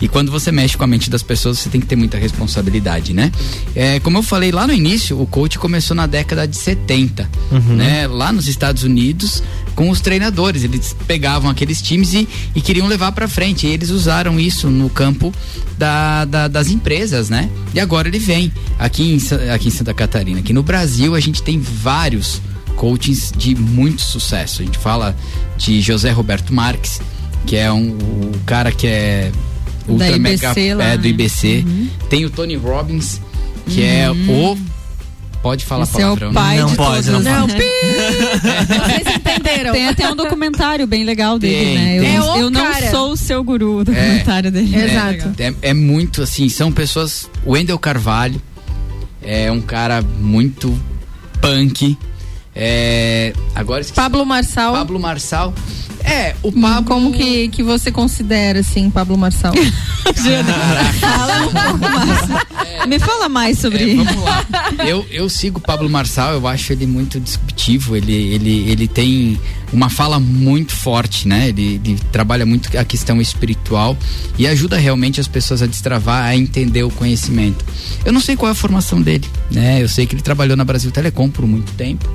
e 0.00 0.06
quando 0.06 0.30
você 0.30 0.52
mexe 0.52 0.76
com 0.76 0.84
a 0.84 0.86
mente 0.86 1.10
das 1.10 1.24
pessoas, 1.24 1.58
você 1.58 1.68
tem 1.68 1.80
que 1.80 1.86
ter 1.88 1.96
muita 1.96 2.16
responsabilidade, 2.16 3.12
né? 3.12 3.32
É, 3.74 3.98
como 3.98 4.16
eu 4.18 4.22
falei 4.22 4.52
lá 4.52 4.64
no 4.64 4.72
início, 4.72 5.20
o 5.20 5.26
coach 5.26 5.58
começou 5.58 5.96
na 5.96 6.06
década 6.06 6.46
de 6.46 6.56
70, 6.56 7.28
Uhum. 7.50 7.74
né? 7.74 8.06
Lá 8.06 8.32
nos 8.32 8.46
Estados 8.46 8.84
Unidos, 8.84 9.42
com 9.74 9.90
os 9.90 10.00
treinadores. 10.00 10.62
Eles 10.62 10.94
pegavam 11.08 11.50
aqueles 11.50 11.82
times 11.82 12.14
e, 12.14 12.28
e 12.54 12.60
queriam 12.60 12.86
levar 12.86 13.10
para 13.10 13.26
frente. 13.26 13.66
E 13.66 13.70
eles 13.70 13.90
usaram 13.90 14.38
isso 14.38 14.70
no 14.70 14.88
campo 14.88 15.34
da, 15.76 16.24
da- 16.26 16.46
das 16.46 16.70
empresas, 16.70 17.28
né? 17.28 17.50
E 17.74 17.80
agora 17.80 18.06
ele 18.06 18.20
vem 18.20 18.52
aqui 18.78 19.02
em, 19.02 19.50
aqui 19.52 19.66
em 19.66 19.70
Santa 19.72 19.92
Catarina. 19.92 20.38
Aqui 20.38 20.52
no 20.52 20.62
Brasil, 20.62 21.16
a 21.16 21.20
gente 21.20 21.42
tem 21.42 21.58
vários 21.58 22.40
coachings 22.78 23.32
de 23.36 23.54
muito 23.54 24.00
sucesso. 24.00 24.62
A 24.62 24.64
gente 24.64 24.78
fala 24.78 25.14
de 25.58 25.80
José 25.80 26.10
Roberto 26.10 26.54
Marques, 26.54 27.00
que 27.44 27.56
é 27.56 27.70
um, 27.70 27.90
o 27.90 28.32
cara 28.46 28.70
que 28.70 28.86
é 28.86 29.32
ultra 29.86 30.12
Da 30.12 30.18
mega 30.18 30.50
IBC 30.50 30.74
lá, 30.74 30.84
é, 30.84 30.96
do 30.96 31.02
né? 31.02 31.08
IBC. 31.08 31.64
Tem 32.08 32.24
o 32.24 32.30
Tony 32.30 32.56
Robbins, 32.56 33.20
que 33.66 33.82
é 33.82 34.10
o 34.10 34.56
pode 35.42 35.64
falar 35.64 35.84
Esse 35.84 35.94
é 35.94 35.98
o 35.98 36.00
palavrão, 36.00 36.32
pai 36.32 36.56
né? 36.56 36.62
Não 36.62 36.68
de 36.68 36.76
pode, 36.76 37.06
todos. 37.06 37.24
não 37.24 37.46
né? 37.46 37.54
Vocês 38.66 39.16
entenderam? 39.16 39.72
Tem 39.72 39.88
até 39.88 40.10
um 40.10 40.16
documentário 40.16 40.86
bem 40.86 41.04
legal 41.04 41.38
dele, 41.38 41.64
Tem, 41.64 41.74
né? 41.74 41.98
Eu, 41.98 42.02
tem. 42.02 42.16
É 42.16 42.20
o 42.20 42.36
eu 42.36 42.50
não 42.50 42.74
sou 42.90 43.12
o 43.12 43.16
seu 43.16 43.42
guru, 43.42 43.78
o 43.78 43.84
documentário 43.84 44.50
dele. 44.50 44.76
Exato. 44.76 45.34
É, 45.38 45.70
é 45.70 45.74
muito 45.74 46.22
assim, 46.22 46.48
são 46.48 46.70
pessoas. 46.72 47.30
O 47.44 47.52
Wendel 47.52 47.78
Carvalho 47.78 48.40
é 49.22 49.50
um 49.50 49.60
cara 49.60 50.02
muito 50.02 50.76
punk. 51.40 51.96
É, 52.60 53.32
agora 53.54 53.80
esqueci. 53.82 53.94
Pablo 53.94 54.26
Marçal. 54.26 54.72
Pablo 54.72 54.98
Marçal. 54.98 55.54
É, 56.04 56.34
o 56.42 56.48
Hum, 56.48 56.60
Pablo. 56.60 56.84
Como 56.84 57.12
que, 57.12 57.48
que 57.48 57.62
você 57.62 57.90
considera, 57.92 58.60
assim, 58.60 58.90
Pablo 58.90 59.16
Marçal? 59.16 59.52
Fala 61.00 61.46
um 61.46 61.78
pouco 61.78 61.94
mais. 61.94 62.88
Me 62.88 62.98
fala 62.98 63.28
mais 63.28 63.58
sobre 63.58 63.92
É, 63.92 63.94
vamos 63.96 64.22
lá. 64.24 64.44
Eu, 64.86 65.04
eu 65.10 65.28
sigo 65.28 65.58
o 65.58 65.60
Pablo 65.62 65.88
Marçal, 65.90 66.32
eu 66.32 66.46
acho 66.48 66.72
ele 66.72 66.86
muito 66.86 67.20
disruptivo. 67.20 67.94
Ele, 67.96 68.12
ele, 68.12 68.70
ele 68.70 68.88
tem 68.88 69.38
uma 69.72 69.90
fala 69.90 70.18
muito 70.18 70.72
forte, 70.72 71.28
né? 71.28 71.48
Ele, 71.48 71.80
ele 71.84 71.98
trabalha 72.10 72.46
muito 72.46 72.76
a 72.78 72.84
questão 72.84 73.20
espiritual 73.20 73.96
e 74.38 74.46
ajuda 74.46 74.78
realmente 74.78 75.20
as 75.20 75.28
pessoas 75.28 75.60
a 75.62 75.66
destravar, 75.66 76.24
a 76.24 76.34
entender 76.34 76.82
o 76.84 76.90
conhecimento. 76.90 77.64
Eu 78.04 78.12
não 78.12 78.20
sei 78.20 78.34
qual 78.36 78.48
é 78.48 78.52
a 78.52 78.54
formação 78.54 79.02
dele, 79.02 79.28
né? 79.50 79.82
Eu 79.82 79.88
sei 79.88 80.06
que 80.06 80.14
ele 80.14 80.22
trabalhou 80.22 80.56
na 80.56 80.64
Brasil 80.64 80.90
Telecom 80.90 81.28
por 81.28 81.46
muito 81.46 81.70
tempo. 81.72 82.08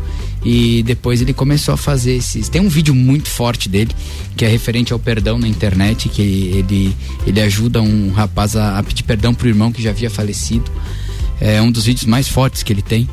E 0.46 0.84
depois 0.84 1.22
ele 1.22 1.34
começou 1.34 1.74
a 1.74 1.78
fazer 1.78 2.16
esses. 2.16 2.50
Tem 2.50 2.62
um 2.62 2.68
vídeo 2.68 2.94
muito 2.94 3.30
forte 3.30 3.70
dele, 3.70 3.92
que 4.36 4.44
é 4.44 4.48
referente 4.48 4.92
ao 4.92 5.00
perdão 5.00 5.38
na 5.38 5.48
internet, 5.48 6.10
que 6.10 6.22
ele, 6.22 6.96
ele 7.26 7.42
ajuda 7.42 7.82
um 7.82 8.12
rapaz 8.12 8.56
a, 8.56 8.78
a 8.78 8.84
pedir 8.84 9.04
perdão 9.04 9.34
pro 9.34 9.48
irmão 9.48 9.72
que 9.72 9.82
já 9.82 9.92
havia 9.92 10.10
falecido. 10.10 10.70
É 11.40 11.62
um 11.62 11.72
dos 11.72 11.86
vídeos 11.86 12.06
mais 12.06 12.28
fortes 12.28 12.62
que 12.62 12.74
ele 12.74 12.82
tem. 12.82 13.08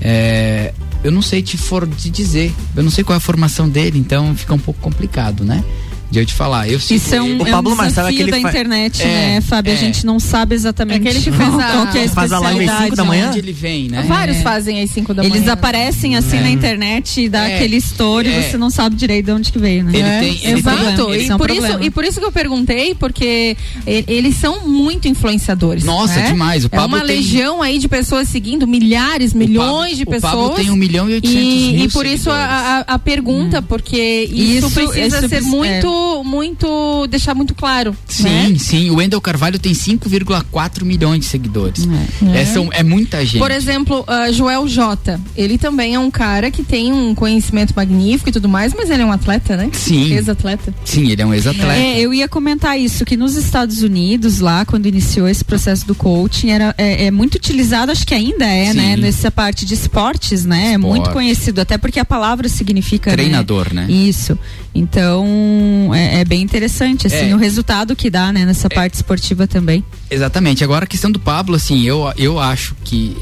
É, 0.00 0.74
eu 1.04 1.10
não 1.10 1.22
sei 1.22 1.42
te 1.42 1.56
for 1.56 1.86
te 1.86 2.10
dizer, 2.10 2.52
eu 2.76 2.82
não 2.82 2.90
sei 2.90 3.04
qual 3.04 3.14
é 3.14 3.18
a 3.18 3.20
formação 3.20 3.68
dele, 3.68 3.98
então 3.98 4.34
fica 4.36 4.54
um 4.54 4.58
pouco 4.58 4.80
complicado, 4.80 5.44
né? 5.44 5.64
De 6.12 6.18
eu 6.20 6.26
te 6.26 6.34
falar. 6.34 6.68
Eu 6.68 6.76
Isso 6.78 7.14
é 7.14 7.20
um, 7.22 7.26
ele. 7.26 7.42
O 7.42 7.46
é 7.46 7.48
um 7.48 7.52
Pablo 7.52 7.74
Marçal 7.74 8.06
é 8.06 8.10
desafio 8.10 8.30
da 8.30 8.36
que 8.36 8.42
fa- 8.42 8.48
internet, 8.50 9.02
É, 9.02 9.06
né, 9.06 9.40
Fábio? 9.40 9.72
é. 9.72 9.74
A 9.74 9.78
gente 9.78 10.04
não 10.06 10.20
sabe 10.20 10.54
exatamente 10.54 11.08
Aquele 11.08 11.20
que 11.24 11.32
fez 11.32 11.54
a- 11.54 11.72
qual 11.72 11.86
que 11.88 11.98
é 11.98 12.04
a 12.04 12.08
Faz 12.10 12.32
a 12.32 12.38
live 12.38 12.58
às 12.60 12.62
especialidade. 12.64 12.84
cinco 12.84 12.96
da 12.96 13.04
manhã? 13.04 13.28
Onde 13.28 13.38
ele 13.38 13.52
vem, 13.52 13.88
né? 13.88 14.04
Vários 14.06 14.42
fazem 14.42 14.82
às 14.82 14.90
5 14.90 15.14
da 15.14 15.22
manhã. 15.22 15.34
Eles 15.34 15.48
aparecem 15.48 16.14
assim 16.16 16.38
na 16.40 16.50
internet 16.50 17.22
e 17.22 17.28
dá 17.28 17.48
É. 17.48 17.56
aquele 17.56 17.76
estouro 17.76 18.28
É. 18.28 18.38
e 18.40 18.42
você 18.50 18.56
não 18.58 18.68
sabe 18.70 18.94
direito 18.94 19.26
de 19.26 19.32
onde 19.32 19.50
que 19.50 19.58
veio, 19.58 19.84
né? 19.84 19.92
Ele 19.94 20.02
É. 20.08 20.20
tem- 20.20 20.40
é 20.44 20.50
ele. 20.50 20.58
Exato, 20.60 21.14
e 21.14 21.28
é 21.28 21.34
um 21.34 21.38
por, 21.38 21.50
isso, 21.50 21.78
e 21.80 21.90
por 21.90 22.04
isso 22.04 22.20
que 22.20 22.26
eu 22.26 22.32
perguntei, 22.32 22.94
porque 22.94 23.56
eles 23.86 24.36
são 24.36 24.68
muito 24.68 25.08
influenciadores. 25.08 25.84
Nossa, 25.84 26.16
né? 26.20 26.26
demais. 26.28 26.64
O 26.64 26.66
é 26.66 26.68
Pablo 26.70 26.96
uma 26.98 27.06
tem- 27.06 27.16
legião 27.16 27.62
aí 27.62 27.78
de 27.78 27.88
pessoas 27.88 28.28
seguindo, 28.28 28.66
milhares, 28.66 29.32
milhões 29.32 29.96
de 29.96 30.02
o 30.02 30.06
pessoas. 30.06 30.32
Pablo 30.32 30.50
tem 30.50 30.70
um 30.70 30.76
milhão 30.76 31.08
e 31.08 31.14
oitocentos 31.14 31.42
E, 31.42 31.72
mil 31.72 31.84
e 31.86 31.88
por 31.88 32.04
isso 32.04 32.30
a, 32.30 32.84
a, 32.88 32.94
a 32.94 32.98
pergunta, 32.98 33.62
porque 33.62 34.28
isso, 34.30 34.66
Isso- 34.66 34.70
precisa 34.70 35.26
ser 35.28 35.40
muito, 35.42 35.88
muito, 36.24 37.06
deixar 37.08 37.34
muito 37.34 37.54
claro. 37.54 37.96
Sim, 38.08 38.22
né? 38.24 38.54
sim. 38.58 38.90
O 38.90 38.96
Wendel 38.96 39.20
Carvalho 39.20 39.58
tem 39.58 39.72
5,4 39.72 40.84
milhões 40.84 41.20
de 41.20 41.26
seguidores. 41.26 41.86
É. 42.34 42.40
É, 42.40 42.44
são- 42.46 42.68
é 42.72 42.82
muita 42.82 43.24
gente. 43.24 43.38
Por 43.38 43.50
exemplo, 43.50 44.04
ah, 44.06 44.30
Joel 44.30 44.66
J. 44.68 45.18
Ele 45.36 45.58
também 45.58 45.94
é 45.94 45.98
um 45.98 46.10
cara 46.10 46.50
que 46.50 46.62
tem 46.62 46.92
um 46.92 47.14
conhecimento 47.14 47.72
magnífico 47.74 48.28
e 48.28 48.32
tudo 48.32 48.48
mais, 48.48 48.72
mas 48.74 48.90
ele 48.90 49.02
é 49.02 49.06
um 49.06 49.12
atleta, 49.12 49.56
né? 49.56 49.70
Sim. 49.72 50.12
Ex-atleta. 50.14 50.74
Sim, 50.84 51.10
ele 51.10 51.22
é 51.22 51.26
um 51.26 51.34
ex-atleta. 51.34 51.72
É, 51.74 52.00
eu 52.00 52.12
ia 52.12 52.28
comentar 52.28 52.78
isso, 52.78 53.04
que 53.04 53.16
nos 53.16 53.36
Estados 53.36 53.82
Unidos, 53.82 54.40
lá, 54.40 54.64
quando 54.64 54.86
iniciou 54.86 55.28
esse 55.28 55.44
processo 55.44 55.86
do 55.86 55.94
coaching, 55.94 56.50
era, 56.50 56.74
é, 56.78 57.06
é 57.06 57.10
muito 57.10 57.34
utilizado, 57.36 57.92
acho 57.92 58.06
que 58.06 58.14
ainda 58.14 58.44
é, 58.44 58.66
Sim. 58.70 58.76
né? 58.76 58.96
Nessa 58.96 59.30
parte 59.30 59.64
de 59.64 59.74
esportes, 59.74 60.44
né? 60.44 60.72
É 60.72 60.78
muito 60.78 60.96
Esporte. 61.02 61.12
conhecido, 61.12 61.60
até 61.60 61.76
porque 61.78 61.98
a 62.00 62.04
palavra 62.04 62.48
significa. 62.48 63.10
né? 63.10 63.16
Treinador, 63.16 63.72
né? 63.72 63.86
Isso. 63.90 64.38
Então, 64.74 65.90
é, 65.94 66.20
é 66.20 66.24
bem 66.24 66.40
interessante, 66.42 67.06
assim, 67.06 67.30
É. 67.30 67.34
o 67.34 67.38
resultado 67.38 67.94
que 67.94 68.08
dá, 68.08 68.32
né, 68.32 68.44
nessa 68.46 68.70
parte 68.70 68.94
esportiva 68.94 69.46
também. 69.46 69.84
Exatamente. 70.10 70.64
Agora 70.64 70.84
a 70.84 70.88
questão 70.88 71.10
do 71.10 71.20
Pablo, 71.20 71.54
assim, 71.56 71.82
eu, 71.82 72.10
eu 72.16 72.38
acho 72.38 72.74
que 72.84 73.14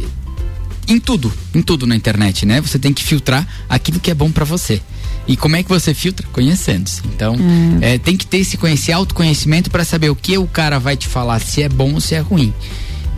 em 0.87 0.99
tudo, 0.99 1.33
em 1.55 1.63
tudo 1.63 1.87
na 1.87 1.95
internet, 1.97 2.45
né? 2.47 2.61
Você 2.61 2.79
tem 2.79 2.93
que 2.93 3.03
filtrar 3.03 3.47
aquilo 3.69 4.01
que 4.01 4.11
é 4.11 4.15
bom 4.15 4.31
pra 4.31 4.45
você. 4.45 4.81
E 5.27 5.37
como 5.37 5.55
é 5.55 5.63
que 5.63 5.69
você 5.69 5.95
filtra? 5.95 6.27
Conhecendo-se. 6.33 7.03
Então, 7.05 7.37
é, 7.81 7.99
tem 7.99 8.17
que 8.17 8.27
ter 8.27 8.39
esse 8.39 8.57
conhecer, 8.57 8.93
autoconhecimento 8.93 9.71
pra 9.71 9.85
saber 9.85 10.11
o 10.11 10.17
que 10.17 10.37
o 10.37 10.47
cara 10.47 10.79
vai 10.79 10.97
te 10.97 11.07
falar, 11.07 11.41
se 11.41 11.63
é 11.63 11.69
bom 11.69 11.95
ou 11.95 12.01
se 12.01 12.15
é 12.15 12.19
ruim. 12.21 12.53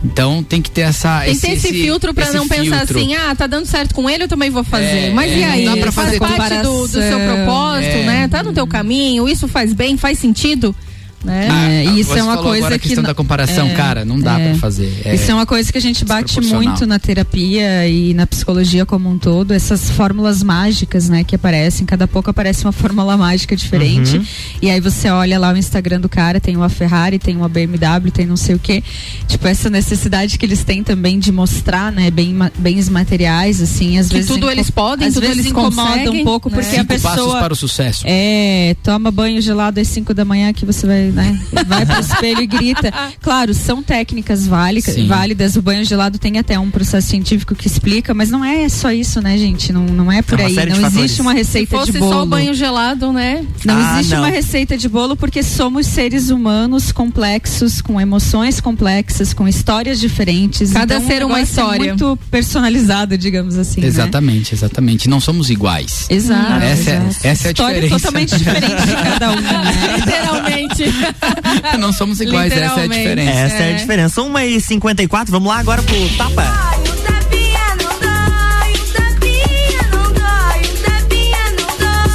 Então 0.03 0.43
tem 0.43 0.61
que 0.61 0.69
ter 0.69 0.81
essa. 0.81 1.21
Tem 1.21 1.33
que 1.35 1.41
ter 1.41 1.53
esse, 1.53 1.69
filtro 1.73 2.13
pra 2.13 2.25
esse 2.25 2.35
não 2.35 2.47
pensar 2.47 2.79
filtro. 2.79 2.97
assim, 2.99 3.15
ah, 3.15 3.33
tá 3.35 3.47
dando 3.47 3.65
certo 3.65 3.95
com 3.95 4.09
ele, 4.09 4.23
eu 4.23 4.27
também 4.27 4.49
vou 4.49 4.63
fazer. 4.63 4.85
É, 4.85 5.11
Mas 5.13 5.31
é, 5.31 5.37
e 5.37 5.43
aí? 5.43 5.65
dá 5.65 5.77
pra 5.77 5.91
faz 5.91 6.07
fazer 6.17 6.19
parte 6.19 6.61
do, 6.61 6.81
do 6.81 6.87
seu 6.87 7.19
propósito, 7.19 7.95
É. 7.95 8.03
né? 8.05 8.27
Tá 8.27 8.43
no 8.43 8.51
teu 8.51 8.67
caminho, 8.67 9.29
isso 9.29 9.47
faz 9.47 9.71
bem, 9.71 9.95
faz 9.95 10.19
sentido, 10.19 10.75
né? 11.23 11.83
É, 11.83 11.85
e 11.85 11.99
isso 11.99 12.15
é 12.17 12.23
uma 12.23 12.37
coisa 12.37 12.57
agora 12.57 12.75
a 12.75 12.79
que 12.79 12.83
questão 12.87 13.01
não- 13.03 13.07
da 13.09 13.15
comparação, 13.15 13.67
é, 13.67 13.73
cara, 13.73 14.03
não 14.05 14.19
dá 14.19 14.39
é. 14.39 14.49
pra 14.49 14.59
fazer. 14.59 14.91
Isso 15.13 15.31
é 15.31 15.33
uma 15.33 15.45
coisa 15.45 15.71
que 15.71 15.77
a 15.77 15.81
gente 15.81 16.03
bate 16.05 16.39
muito 16.41 16.85
na 16.85 16.99
terapia 16.99 17.87
e 17.87 18.13
na 18.13 18.27
psicologia 18.27 18.85
como 18.85 19.09
um 19.09 19.17
todo, 19.17 19.51
essas 19.53 19.89
fórmulas 19.89 20.43
mágicas, 20.43 21.07
né, 21.09 21.23
que 21.23 21.35
aparecem, 21.35 21.85
cada 21.85 22.07
pouco 22.07 22.29
aparece 22.29 22.63
uma 22.65 22.71
fórmula 22.71 23.15
mágica 23.17 23.55
diferente. 23.55 24.17
Uhum. 24.17 24.25
E 24.61 24.69
aí 24.69 24.79
você 24.79 25.09
olha 25.09 25.39
lá 25.39 25.53
o 25.53 25.57
Instagram 25.57 25.99
do 26.01 26.09
cara, 26.09 26.39
tem 26.39 26.55
uma 26.57 26.69
Ferrari, 26.69 27.19
tem 27.19 27.35
uma 27.37 27.47
BMW, 27.49 28.11
tem 28.11 28.25
não 28.25 28.37
sei 28.37 28.55
o 28.55 28.59
quê. 28.59 28.83
Tipo, 29.27 29.47
essa 29.47 29.69
necessidade 29.69 30.37
que 30.37 30.45
eles 30.45 30.63
têm 30.63 30.83
também 30.83 31.19
de 31.19 31.31
mostrar, 31.31 31.91
né, 31.91 32.11
bem, 32.11 32.35
bens 32.57 32.89
materiais, 32.89 33.61
assim, 33.61 33.97
às 33.97 34.07
Que 34.07 34.15
vezes. 34.15 34.29
tudo 34.29 34.49
eles 34.49 34.69
podem, 34.69 35.07
às 35.07 35.13
tudo 35.13 35.23
vezes 35.23 35.37
eles 35.39 35.51
incomoda 35.51 35.89
conseguem, 35.91 36.21
um 36.21 36.23
pouco, 36.23 36.49
né? 36.49 36.55
porque 36.57 36.75
a 36.75 36.79
Cinco 36.81 36.87
passos 37.01 37.09
pessoa. 37.23 37.39
para 37.39 37.53
o 37.53 37.55
sucesso. 37.55 38.03
É, 38.07 38.75
toma 38.83 39.11
banho 39.11 39.41
gelado 39.41 39.79
às 39.79 39.87
5 39.87 40.13
da 40.13 40.25
manhã 40.25 40.51
que 40.53 40.65
você 40.65 40.85
vai, 40.87 41.11
né? 41.13 41.39
Vai 41.67 41.85
pro 41.85 41.99
espelho 41.99 42.41
e 42.41 42.47
grita. 42.47 42.91
Claro, 43.21 43.53
são 43.53 43.81
técnicas 43.83 44.45
válidas, 44.47 44.95
Sim. 44.95 45.07
válidas. 45.07 45.55
O 45.55 45.61
banho 45.61 45.85
gelado 45.85 46.17
tem 46.17 46.37
até 46.37 46.57
um 46.59 46.69
processo 46.71 47.07
científico 47.07 47.55
que 47.55 47.67
explica, 47.67 48.13
mas 48.13 48.29
não 48.29 48.43
é 48.43 48.67
só 48.69 48.91
isso, 48.91 49.21
né, 49.21 49.37
gente? 49.37 49.71
Não, 49.71 49.83
não 49.85 50.11
é 50.11 50.21
por 50.21 50.39
É 50.39 50.43
uma 50.43 50.49
aí. 50.49 50.55
Não 50.55 50.75
fatores. 50.75 50.95
existe 50.95 51.21
uma 51.21 51.31
Se 51.31 51.37
receita 51.37 51.77
fosse 51.77 51.91
de 51.91 51.99
bolo. 51.99 52.11
só 52.13 52.23
o 52.23 52.25
banho 52.25 52.53
gelado, 52.53 53.11
né? 53.13 53.45
Não 53.65 53.75
Ah, 53.77 53.95
existe 53.99 54.11
não. 54.15 54.19
uma 54.23 54.29
receita 54.29 54.77
de 54.77 54.89
bolo 54.89 55.15
porque 55.15 55.43
somos 55.43 55.87
seres 55.87 56.29
humanos 56.29 56.91
complexos, 56.91 57.81
com 57.81 57.99
emoções 58.01 58.59
complexas, 58.59 59.33
com 59.33 59.47
histórias 59.47 59.99
diferentes. 59.99 60.71
Cada 60.73 60.95
Então, 60.95 61.07
ser 61.07 61.23
o 61.23 61.27
uma 61.27 61.39
é 61.39 61.43
história. 61.43 61.85
muito 61.95 62.17
personalizado, 62.31 63.17
digamos 63.17 63.57
assim. 63.57 63.81
né? 63.81 63.87
Exatamente, 63.87 64.53
exatamente. 64.53 65.09
Não 65.09 65.19
somos 65.19 65.49
iguais. 65.49 66.07
Exato, 66.09 66.53
Essa, 66.63 66.89
é- 66.91 66.95
exato. 66.95 67.27
essa 67.27 67.27
é 67.27 67.47
a 67.47 67.51
História 67.51 67.81
diferença. 67.81 67.99
totalmente 68.07 68.37
diferente 68.37 68.85
de 68.85 68.95
cada 68.95 69.31
um, 69.31 69.35
né? 69.41 69.61
Literalmente. 69.97 70.83
Não 71.79 71.93
somos 71.93 72.19
iguais, 72.19 72.51
essa 72.53 72.79
é 72.79 72.83
a 72.83 72.87
diferença. 72.87 73.31
Essa 73.31 73.55
é. 73.55 73.73
a 73.73 73.77
diferença. 73.77 74.21
1h54, 74.21 75.25
vamos 75.29 75.49
lá 75.49 75.59
agora 75.59 75.81
pro 75.81 76.09
tapa. 76.17 76.73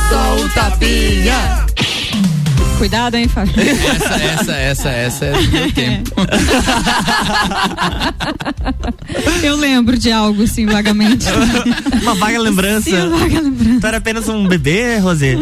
Só 0.09 0.37
o 0.37 0.49
tapinha. 0.51 1.67
Cuidado, 2.79 3.17
hein, 3.17 3.27
Fábio? 3.27 3.55
Essa, 3.61 4.15
essa, 4.15 4.53
essa, 4.53 4.89
essa 4.89 5.25
é 5.25 5.33
do 5.33 5.51
meu 5.51 5.73
tempo. 5.75 6.13
Eu 9.43 9.57
lembro 9.57 9.99
de 9.99 10.13
algo, 10.13 10.45
assim, 10.45 10.65
vagamente. 10.65 11.27
Uma 12.03 12.15
vaga 12.15 12.39
lembrança. 12.39 12.89
Sim, 12.89 12.97
uma 12.97 13.19
vaga 13.19 13.41
lembrança. 13.41 13.81
Tu 13.81 13.87
era 13.87 13.97
apenas 13.97 14.29
um 14.29 14.47
bebê, 14.47 14.99
Rosê? 14.99 15.37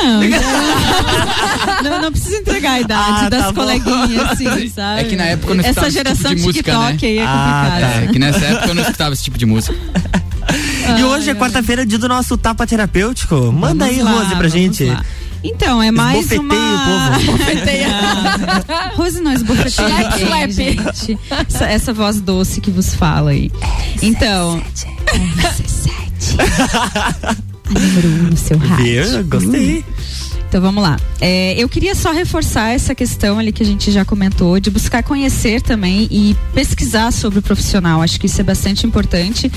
Não, 0.00 1.90
não, 1.90 2.00
não 2.02 2.12
precisa 2.12 2.36
entregar 2.38 2.72
a 2.72 2.80
idade 2.80 3.26
Ah, 3.26 3.28
das 3.28 3.44
tá 3.46 3.52
bom. 3.52 3.60
coleguinhas, 3.62 4.30
assim, 4.30 4.68
sabe? 4.68 5.00
É 5.00 5.04
que 5.04 5.16
na 5.16 5.24
época 5.24 5.52
eu 5.52 5.56
não 5.56 5.60
Essa 5.60 5.68
escutava 5.70 5.88
esse 5.88 5.96
geração 5.98 6.30
tipo 6.30 6.40
de 6.40 6.46
música, 6.46 6.72
TikTok 6.72 7.06
né? 7.06 7.12
aí 7.12 7.18
é 7.18 7.24
Ah, 7.24 7.62
complicado. 7.66 7.80
tá. 7.80 8.02
É 8.02 8.06
que 8.08 8.18
nessa 8.18 8.44
época 8.44 8.66
eu 8.68 8.74
não 8.74 8.82
escutava 8.82 9.12
esse 9.14 9.24
tipo 9.24 9.38
de 9.38 9.46
música. 9.46 9.76
e 10.98 11.04
hoje 11.04 11.30
é 11.30 11.34
quarta-feira, 11.34 11.86
dia 11.86 11.98
do 11.98 12.08
nosso 12.08 12.36
tapa 12.36 12.66
terapêutico. 12.66 13.52
Manda 13.52 13.84
Vamos 13.86 13.98
aí, 13.98 14.02
lá, 14.02 14.10
Rose, 14.12 14.34
pra 14.36 14.48
gente. 14.48 14.84
lá. 14.84 15.02
Então, 15.44 15.82
é 15.82 15.90
mais 15.90 16.30
uma... 16.30 16.44
o 16.44 16.48
povo. 16.48 16.60
Ah, 18.70 18.92
Rose 18.94 19.20
não 19.20 19.32
esbofeteia 19.32 19.88
Slap, 19.88 20.20
slap. 20.20 20.50
gente. 20.50 21.18
Essa, 21.48 21.64
essa 21.66 21.92
voz 21.92 22.20
doce 22.20 22.60
que 22.60 22.70
vos 22.70 22.94
fala 22.94 23.32
aí. 23.32 23.50
Então... 24.00 24.62
RC7. 25.06 27.36
A 27.74 27.80
número 27.80 28.08
um 28.08 28.30
no 28.30 28.36
seu 28.36 28.58
rádio. 28.58 29.04
Viu? 29.04 29.24
Gostei. 29.24 29.84
Então 30.52 30.60
vamos 30.60 30.82
lá. 30.82 31.00
É, 31.18 31.54
eu 31.56 31.66
queria 31.66 31.94
só 31.94 32.12
reforçar 32.12 32.74
essa 32.74 32.94
questão 32.94 33.38
ali 33.38 33.52
que 33.52 33.62
a 33.62 33.66
gente 33.66 33.90
já 33.90 34.04
comentou, 34.04 34.60
de 34.60 34.70
buscar 34.70 35.02
conhecer 35.02 35.62
também 35.62 36.06
e 36.10 36.36
pesquisar 36.52 37.10
sobre 37.10 37.38
o 37.38 37.42
profissional. 37.42 38.02
Acho 38.02 38.20
que 38.20 38.26
isso 38.26 38.38
é 38.38 38.44
bastante 38.44 38.86
importante. 38.86 39.50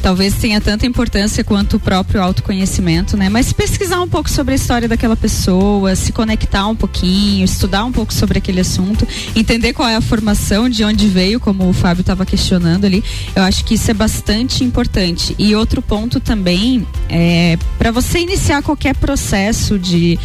Talvez 0.00 0.32
tenha 0.36 0.58
tanta 0.58 0.86
importância 0.86 1.44
quanto 1.44 1.76
o 1.76 1.80
próprio 1.80 2.22
autoconhecimento, 2.22 3.14
né? 3.14 3.28
Mas 3.28 3.52
pesquisar 3.52 4.00
um 4.00 4.08
pouco 4.08 4.30
sobre 4.30 4.54
a 4.54 4.56
história 4.56 4.88
daquela 4.88 5.16
pessoa, 5.16 5.94
se 5.94 6.12
conectar 6.12 6.66
um 6.66 6.74
pouquinho, 6.74 7.44
estudar 7.44 7.84
um 7.84 7.92
pouco 7.92 8.14
sobre 8.14 8.38
aquele 8.38 8.60
assunto, 8.60 9.06
entender 9.36 9.74
qual 9.74 9.86
é 9.86 9.96
a 9.96 10.00
formação, 10.00 10.66
de 10.66 10.82
onde 10.82 11.08
veio, 11.08 11.38
como 11.38 11.68
o 11.68 11.74
Fábio 11.74 12.00
estava 12.00 12.24
questionando 12.24 12.86
ali. 12.86 13.04
Eu 13.36 13.42
acho 13.42 13.62
que 13.66 13.74
isso 13.74 13.90
é 13.90 13.94
bastante 13.94 14.64
importante. 14.64 15.36
E 15.38 15.54
outro 15.54 15.82
ponto 15.82 16.20
também 16.20 16.86
é 17.10 17.58
para 17.76 17.90
você 17.90 18.20
iniciar 18.20 18.62
qualquer 18.62 18.94
processo 18.96 19.78
de 19.78 20.18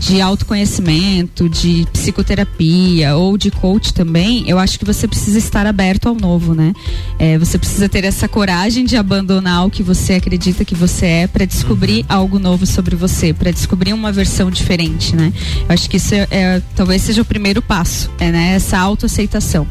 de 0.00 0.20
autoconhecimento, 0.20 1.48
de 1.48 1.86
psicoterapia 1.92 3.16
ou 3.16 3.38
de 3.38 3.50
coach 3.50 3.94
também, 3.94 4.44
eu 4.48 4.58
acho 4.58 4.78
que 4.78 4.84
você 4.84 5.06
precisa 5.06 5.38
estar 5.38 5.64
aberto 5.66 6.08
ao 6.08 6.14
novo, 6.14 6.54
né? 6.54 6.72
É, 7.18 7.38
você 7.38 7.56
precisa 7.56 7.88
ter 7.88 8.04
essa 8.04 8.26
coragem 8.26 8.84
de 8.84 8.96
abandonar 8.96 9.64
o 9.64 9.70
que 9.70 9.82
você 9.82 10.14
acredita 10.14 10.64
que 10.64 10.74
você 10.74 11.06
é 11.06 11.26
para 11.26 11.44
descobrir 11.44 12.04
algo 12.08 12.38
novo 12.38 12.66
sobre 12.66 12.96
você, 12.96 13.32
para 13.32 13.52
descobrir 13.52 13.92
uma 13.92 14.10
versão 14.10 14.50
diferente, 14.50 15.14
né? 15.14 15.32
Eu 15.68 15.74
acho 15.74 15.88
que 15.88 15.96
isso 15.96 16.14
é, 16.14 16.26
é- 16.30 16.62
talvez 16.74 17.02
seja 17.02 17.22
o 17.22 17.24
primeiro 17.24 17.62
passo, 17.62 18.10
é, 18.18 18.32
né? 18.32 18.54
Essa 18.54 18.78
autoaceitação. 18.78 19.66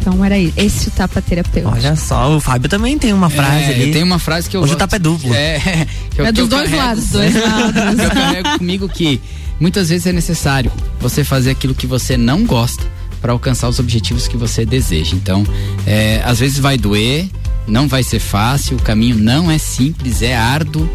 Então 0.00 0.24
era 0.24 0.38
isso. 0.38 0.54
Esse 0.56 0.88
o 0.88 0.90
tapa 0.92 1.20
terapêutico. 1.20 1.74
Olha 1.74 1.94
só, 1.96 2.36
o 2.36 2.40
Fábio 2.40 2.68
também 2.68 2.98
tem 2.98 3.12
uma 3.12 3.28
frase 3.28 3.64
É, 3.64 3.74
ali. 3.74 3.86
eu 3.88 3.92
tenho 3.92 4.06
uma 4.06 4.18
frase 4.18 4.48
que 4.48 4.56
eu 4.56 4.60
Hoje 4.62 4.72
o 4.72 4.76
gosto- 4.76 4.78
tapa 4.78 4.96
é 4.96 4.98
duplo. 4.98 5.34
É, 5.34 5.58
que 6.14 6.20
eu- 6.20 6.26
É 6.26 6.32
dos 6.32 6.48
dois 6.48 6.62
carrego- 6.70 6.82
lados. 6.86 7.06
Dois 7.10 7.34
lados. 7.34 7.72
que 7.94 8.02
eu 8.04 8.10
carrego 8.10 8.58
comigo 8.58 8.88
que 8.88 9.20
muitas 9.60 9.88
vezes 9.88 10.06
é 10.06 10.12
necessário 10.12 10.70
você 11.00 11.24
fazer 11.24 11.50
aquilo 11.50 11.74
que 11.74 11.86
você 11.86 12.16
não 12.16 12.44
gosta 12.44 12.84
para 13.20 13.32
alcançar 13.32 13.68
os 13.68 13.78
objetivos 13.80 14.28
que 14.28 14.36
você 14.36 14.64
deseja. 14.64 15.14
Então, 15.16 15.44
é, 15.86 16.22
às 16.24 16.38
vezes 16.38 16.58
vai 16.58 16.78
doer, 16.78 17.28
não 17.66 17.88
vai 17.88 18.02
ser 18.04 18.20
fácil, 18.20 18.76
o 18.76 18.80
caminho 18.82 19.16
não 19.18 19.50
é 19.50 19.58
simples, 19.58 20.22
é 20.22 20.36
árduo, 20.36 20.88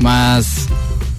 mas 0.00 0.68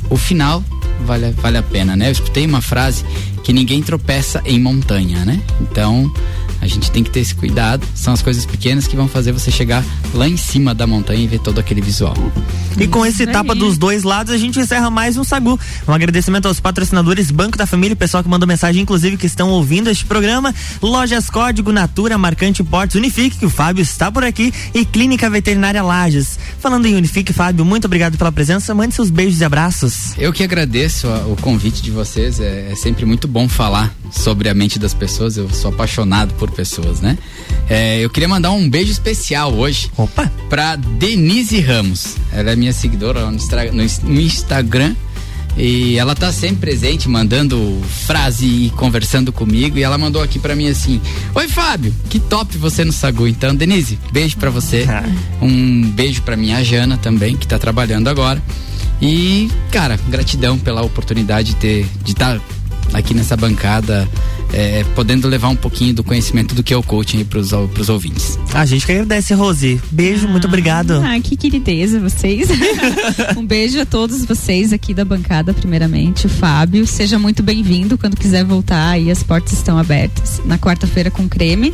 o 0.10 0.16
final 0.18 0.64
vale, 1.06 1.32
vale 1.32 1.58
a 1.58 1.64
pena, 1.64 1.96
né? 1.96 2.08
Eu 2.08 2.12
escutei 2.14 2.46
uma 2.46 2.62
frase 2.62 3.04
que 3.44 3.52
ninguém 3.54 3.84
tropeça 3.84 4.42
em 4.46 4.60
montanha, 4.60 5.26
né? 5.26 5.42
Então, 5.62 6.12
a 6.66 6.68
gente 6.68 6.92
tem 6.92 7.04
que 7.04 7.10
ter 7.10 7.20
esse 7.22 7.34
cuidado. 7.36 7.86
São 7.96 8.14
as 8.14 8.22
coisas 8.22 8.46
pequenas 8.46 8.88
que 8.88 8.96
vão 8.96 9.08
fazer 9.08 9.32
você 9.32 9.52
chegar 9.52 9.84
lá 10.14 10.28
em 10.28 10.36
cima 10.38 10.74
da 10.74 10.86
montanha 10.88 11.24
e 11.24 11.28
ver 11.28 11.40
todo 11.40 11.60
aquele 11.60 11.82
visual. 11.82 12.16
E 12.78 12.88
com 12.88 13.06
esse 13.06 13.26
tapa 13.26 13.56
dos 13.56 13.78
dois 13.78 14.04
lados, 14.04 14.34
a 14.34 14.38
gente 14.38 14.60
encerra 14.60 14.90
mais 14.90 15.16
um 15.18 15.24
Sagu. 15.24 15.58
Um 15.88 15.94
agradecimento 15.94 16.48
aos 16.48 16.60
patrocinadores 16.60 17.32
Banco 17.32 17.58
da 17.58 17.66
Família, 17.66 17.96
pessoal 17.96 18.22
que 18.24 18.30
mandou 18.30 18.48
mensagem, 18.48 18.82
inclusive, 18.82 19.16
que 19.18 19.26
estão 19.26 19.50
ouvindo 19.50 19.90
este 19.90 20.06
programa. 20.06 20.54
Lojas 20.82 21.30
Código 21.30 21.72
Natura, 21.72 22.18
Marcante 22.18 22.64
Portes, 22.64 22.96
Unifique, 22.96 23.38
que 23.38 23.46
o 23.46 23.50
Fábio 23.50 23.82
está 23.82 24.12
por 24.12 24.24
aqui, 24.24 24.54
e 24.74 24.84
Clínica 24.86 25.30
Veterinária 25.30 25.82
Lages. 25.84 26.38
Falando 26.60 26.86
em 26.86 26.96
Unifique, 26.96 27.32
Fábio, 27.32 27.64
muito 27.64 27.86
obrigado 27.86 28.18
pela 28.18 28.32
presença. 28.32 28.74
Mande 28.76 28.96
seus 28.96 29.10
beijos 29.10 29.40
e 29.40 29.46
abraços. 29.46 30.14
Eu 30.18 30.34
que 30.34 30.44
agradeço 30.44 31.08
a- 31.08 31.26
o 31.28 31.36
convite 31.40 31.82
de 31.82 31.92
vocês. 31.92 32.40
É, 32.40 32.72
é 32.72 32.76
sempre 32.76 33.06
muito 33.06 33.28
bom 33.28 33.48
falar 33.48 33.94
sobre 34.12 34.50
a 34.50 34.54
mente 34.54 34.78
das 34.80 34.94
pessoas. 34.94 35.38
Eu 35.38 35.50
sou 35.50 35.72
apaixonado 35.72 36.34
por 36.36 36.50
pessoas, 36.56 37.02
né? 37.02 37.18
É, 37.70 38.00
eu 38.00 38.10
queria 38.10 38.28
mandar 38.28 38.52
um 38.52 38.70
beijo 38.70 38.92
especial 38.92 39.54
hoje. 39.54 39.92
Opa! 39.98 40.32
Pra 40.50 40.76
Denise 40.76 41.60
Ramos. 41.60 42.16
Ela 42.32 42.52
é 42.52 42.56
minha 42.56 42.74
seguidora 42.74 43.30
no, 43.30 44.22
Instagram. 44.22 44.96
E 45.58 45.98
ela 45.98 46.14
tá 46.14 46.34
sempre 46.34 46.58
presente, 46.58 47.08
mandando 47.08 47.82
frase 48.06 48.46
e 48.46 48.70
conversando 48.72 49.32
comigo. 49.32 49.78
E 49.78 49.84
ela 49.84 49.98
mandou 49.98 50.22
aqui 50.22 50.38
pra 50.38 50.56
mim 50.56 50.68
assim: 50.68 51.02
Oi, 51.34 51.48
Fábio, 51.48 51.94
que 52.10 52.20
top 52.20 52.58
você 52.58 52.84
no 52.84 52.92
Sagu. 52.92 53.28
Então, 53.28 53.56
Denise, 53.56 53.98
beijo 54.12 54.38
pra 54.38 54.50
você. 54.50 54.86
Um 55.42 55.90
beijo 55.92 56.22
pra 56.24 56.36
minha 56.36 56.64
Jana 56.64 56.98
também, 56.98 57.38
que 57.38 57.48
tá 57.48 57.58
trabalhando 57.58 58.10
agora. 58.10 58.42
E, 59.02 59.50
cara, 59.72 60.00
gratidão 60.10 60.58
pela 60.58 60.82
oportunidade 60.82 61.54
de 61.54 61.56
ter 61.56 61.86
de 62.04 62.12
estar 62.12 62.40
aqui 62.94 63.14
nessa 63.14 63.36
bancada, 63.36 64.08
é, 64.54 64.84
podendo 64.96 65.28
levar 65.28 65.50
um 65.50 65.56
pouquinho 65.56 65.94
do 65.94 66.04
conhecimento 66.04 66.56
do 66.56 66.64
que 66.64 66.74
é 66.74 66.78
o 66.78 66.84
coaching 66.84 67.24
para 67.26 67.40
os 67.40 67.90
ouvintes. 67.90 68.40
A 68.54 68.66
gente 68.66 68.86
que 68.86 68.92
agradece, 68.92 69.34
Rose. 69.34 69.82
Beijo, 69.92 70.28
muito 70.28 70.48
obrigado. 70.48 71.02
Ah, 71.04 71.20
que 71.20 71.36
querideza 71.36 72.00
vocês. 72.00 72.48
um 73.38 73.46
beijo 73.46 73.80
a 73.80 73.86
todos 73.86 74.26
vocês 74.26 74.72
aqui 74.72 74.94
da 74.94 75.04
bancada, 75.04 75.54
primeiramente. 75.54 76.26
O 76.26 76.30
Fábio, 76.30 76.86
seja 76.88 77.20
muito 77.20 77.44
bem-vindo. 77.44 77.98
Quando 77.98 78.18
quiser 78.18 78.44
voltar, 78.44 78.92
aí 78.92 79.12
as 79.12 79.24
portas 79.24 79.54
estão 79.54 79.78
abertas. 79.78 80.42
Na 80.46 80.58
quarta-feira 80.58 81.12
com 81.12 81.28
creme. 81.28 81.74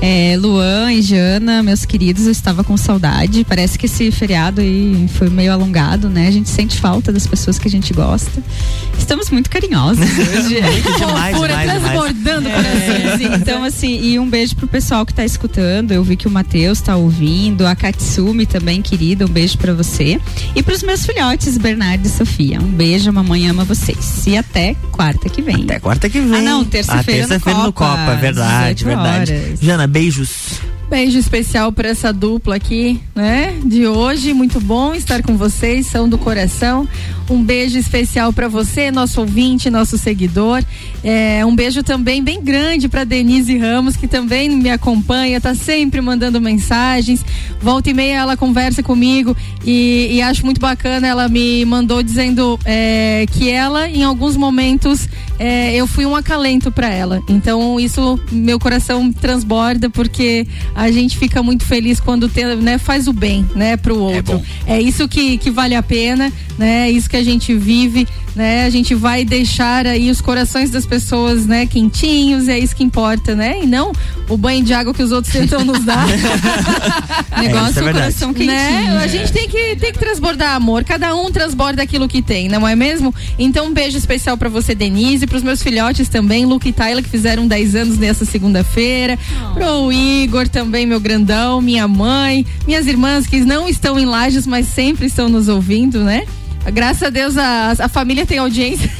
É, 0.00 0.36
Luan 0.36 0.92
e 0.92 1.00
Jana, 1.00 1.62
meus 1.62 1.84
queridos, 1.84 2.26
eu 2.26 2.32
estava 2.32 2.64
com 2.64 2.76
saudade. 2.76 3.44
Parece 3.44 3.78
que 3.78 3.86
esse 3.86 4.10
feriado 4.10 4.60
aí 4.60 5.06
foi 5.14 5.30
meio 5.30 5.52
alongado, 5.52 6.08
né? 6.08 6.26
A 6.26 6.30
gente 6.30 6.48
sente 6.48 6.80
falta 6.80 7.12
das 7.12 7.24
pessoas 7.24 7.56
que 7.58 7.68
a 7.68 7.70
gente 7.70 7.94
gosta. 7.94 8.42
Estamos 8.98 9.30
muito 9.30 9.48
carinhosos 9.48 10.02
hoje. 10.18 10.60
Muito 10.60 10.96
demais, 10.98 11.36
demais, 11.40 11.72
demais. 11.72 12.11
Transbordando 12.12 12.48
É, 12.48 12.52
corações. 12.52 13.20
então, 13.40 13.64
assim, 13.64 14.00
e 14.00 14.18
um 14.18 14.28
beijo 14.28 14.54
pro 14.56 14.66
pessoal 14.66 15.04
que 15.06 15.14
tá 15.14 15.24
escutando. 15.24 15.92
Eu 15.92 16.02
vi 16.04 16.16
que 16.16 16.26
o 16.26 16.30
Matheus 16.30 16.80
tá 16.80 16.96
ouvindo, 16.96 17.66
a 17.66 17.74
Katsumi 17.74 18.46
também, 18.46 18.82
querida, 18.82 19.24
um 19.24 19.28
beijo 19.28 19.58
pra 19.58 19.72
você. 19.72 20.20
E 20.54 20.62
pros 20.62 20.82
meus 20.82 21.04
filhotes, 21.04 21.58
Bernardo 21.58 22.06
e 22.06 22.08
Sofia. 22.08 22.58
Um 22.60 22.70
beijo, 22.70 23.12
mamãe 23.12 23.48
ama 23.48 23.64
vocês. 23.64 24.26
E 24.26 24.36
até 24.36 24.74
quarta 24.90 25.28
que 25.28 25.42
vem. 25.42 25.64
Até 25.64 25.80
quarta 25.80 26.08
que 26.08 26.20
vem. 26.20 26.38
Ah, 26.38 26.42
não, 26.42 26.62
Ah, 26.62 26.64
terça-feira 26.64 27.26
terça-feira 27.28 27.58
no 27.60 27.66
no 27.66 27.72
Copa, 27.72 28.14
verdade, 28.16 28.84
18 28.84 28.84
verdade. 28.84 29.32
horas. 29.32 29.60
Jana, 29.60 29.86
beijos. 29.86 30.30
Beijo 30.92 31.18
especial 31.18 31.72
para 31.72 31.88
essa 31.88 32.12
dupla 32.12 32.56
aqui, 32.56 33.00
né? 33.14 33.58
De 33.64 33.86
hoje, 33.86 34.34
muito 34.34 34.60
bom 34.60 34.94
estar 34.94 35.22
com 35.22 35.38
vocês, 35.38 35.86
são 35.86 36.06
do 36.06 36.18
coração. 36.18 36.86
Um 37.30 37.42
beijo 37.42 37.78
especial 37.78 38.30
para 38.30 38.46
você, 38.46 38.90
nosso 38.90 39.18
ouvinte, 39.22 39.70
nosso 39.70 39.96
seguidor. 39.96 40.62
É, 41.02 41.46
um 41.46 41.56
beijo 41.56 41.82
também 41.82 42.22
bem 42.22 42.42
grande 42.42 42.90
para 42.90 43.04
Denise 43.04 43.56
Ramos, 43.56 43.96
que 43.96 44.06
também 44.06 44.50
me 44.50 44.68
acompanha, 44.68 45.40
tá 45.40 45.54
sempre 45.54 46.02
mandando 46.02 46.38
mensagens. 46.42 47.24
Volta 47.58 47.88
e 47.88 47.94
meia 47.94 48.16
ela 48.16 48.36
conversa 48.36 48.82
comigo 48.82 49.34
e, 49.64 50.08
e 50.12 50.20
acho 50.20 50.44
muito 50.44 50.60
bacana. 50.60 51.06
Ela 51.06 51.26
me 51.26 51.64
mandou 51.64 52.02
dizendo 52.02 52.60
é, 52.66 53.24
que 53.32 53.48
ela, 53.48 53.88
em 53.88 54.02
alguns 54.02 54.36
momentos, 54.36 55.08
é, 55.38 55.74
eu 55.74 55.86
fui 55.86 56.04
um 56.04 56.14
acalento 56.14 56.70
para 56.70 56.90
ela. 56.90 57.22
Então, 57.30 57.80
isso, 57.80 58.20
meu 58.30 58.58
coração 58.58 59.10
transborda, 59.10 59.88
porque 59.88 60.46
a 60.74 60.81
gente 60.90 61.16
fica 61.16 61.42
muito 61.42 61.64
feliz 61.64 62.00
quando 62.00 62.28
tem, 62.28 62.56
né, 62.56 62.78
faz 62.78 63.06
o 63.06 63.12
bem, 63.12 63.46
né, 63.54 63.76
pro 63.76 63.98
outro. 63.98 64.42
É, 64.66 64.80
isso 64.80 65.06
que, 65.08 65.38
que 65.38 65.50
vale 65.50 65.74
a 65.74 65.82
pena, 65.82 66.32
né? 66.58 66.88
É 66.88 66.90
isso 66.90 67.08
que 67.08 67.16
a 67.16 67.24
gente 67.24 67.54
vive, 67.54 68.06
né? 68.34 68.64
A 68.64 68.70
gente 68.70 68.94
vai 68.94 69.24
deixar 69.24 69.86
aí 69.86 70.10
os 70.10 70.20
corações 70.20 70.70
das 70.70 70.86
pessoas, 70.86 71.46
né, 71.46 71.66
quentinhos, 71.66 72.48
é 72.48 72.58
isso 72.58 72.74
que 72.74 72.82
importa, 72.82 73.34
né? 73.34 73.60
E 73.62 73.66
não 73.66 73.92
o 74.28 74.36
banho 74.36 74.64
de 74.64 74.72
água 74.72 74.94
que 74.94 75.02
os 75.02 75.12
outros 75.12 75.32
tentam 75.34 75.64
nos 75.64 75.84
dar. 75.84 76.06
Negócio 77.38 77.70
isso 77.70 77.78
é 77.78 77.82
o 77.82 77.84
verdade. 77.84 77.92
coração 77.92 78.32
quentinho. 78.32 78.52
Né? 78.52 78.98
A 79.02 79.06
gente 79.06 79.32
tem 79.32 79.48
que, 79.48 79.76
tem 79.76 79.92
que 79.92 79.98
transbordar 79.98 80.54
amor. 80.54 80.84
Cada 80.84 81.14
um 81.14 81.30
transborda 81.30 81.82
aquilo 81.82 82.08
que 82.08 82.22
tem, 82.22 82.48
não 82.48 82.66
é 82.66 82.74
mesmo? 82.74 83.14
Então, 83.38 83.66
um 83.66 83.72
beijo 83.72 83.98
especial 83.98 84.36
pra 84.36 84.48
você, 84.48 84.74
Denise, 84.74 85.26
pros 85.26 85.42
meus 85.42 85.62
filhotes 85.62 86.08
também, 86.08 86.44
Luke 86.46 86.68
e 86.68 86.72
Tayla, 86.72 87.02
que 87.02 87.08
fizeram 87.08 87.46
10 87.46 87.74
anos 87.74 87.98
nessa 87.98 88.24
segunda-feira. 88.24 89.18
Pro 89.54 89.92
Igor 89.92 90.48
também, 90.48 90.86
meu 90.86 91.00
grandão, 91.00 91.60
minha 91.60 91.86
mãe, 91.86 92.46
minhas 92.66 92.86
irmãs 92.86 93.26
que 93.26 93.40
não 93.40 93.68
estão 93.68 93.98
em 93.98 94.04
lajes, 94.04 94.46
mas 94.46 94.66
sempre 94.68 95.06
estão 95.06 95.28
nos 95.28 95.48
ouvindo, 95.48 96.02
né? 96.04 96.24
Graças 96.70 97.02
a 97.02 97.10
Deus 97.10 97.36
a, 97.36 97.72
a 97.78 97.88
família 97.88 98.24
tem 98.24 98.38
audiência. 98.38 98.90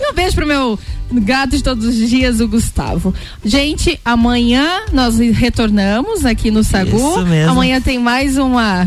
e 0.00 0.10
um 0.10 0.14
beijo 0.14 0.34
pro 0.34 0.46
meu 0.46 0.78
gato 1.12 1.56
de 1.56 1.62
todos 1.62 1.86
os 1.86 2.08
dias, 2.08 2.40
o 2.40 2.48
Gustavo. 2.48 3.14
Gente, 3.44 4.00
amanhã 4.04 4.82
nós 4.92 5.18
retornamos 5.18 6.24
aqui 6.24 6.50
no 6.50 6.64
Sagu. 6.64 6.96
Isso 6.96 7.26
mesmo. 7.26 7.52
Amanhã 7.52 7.80
tem 7.80 7.98
mais 7.98 8.36
uma. 8.36 8.86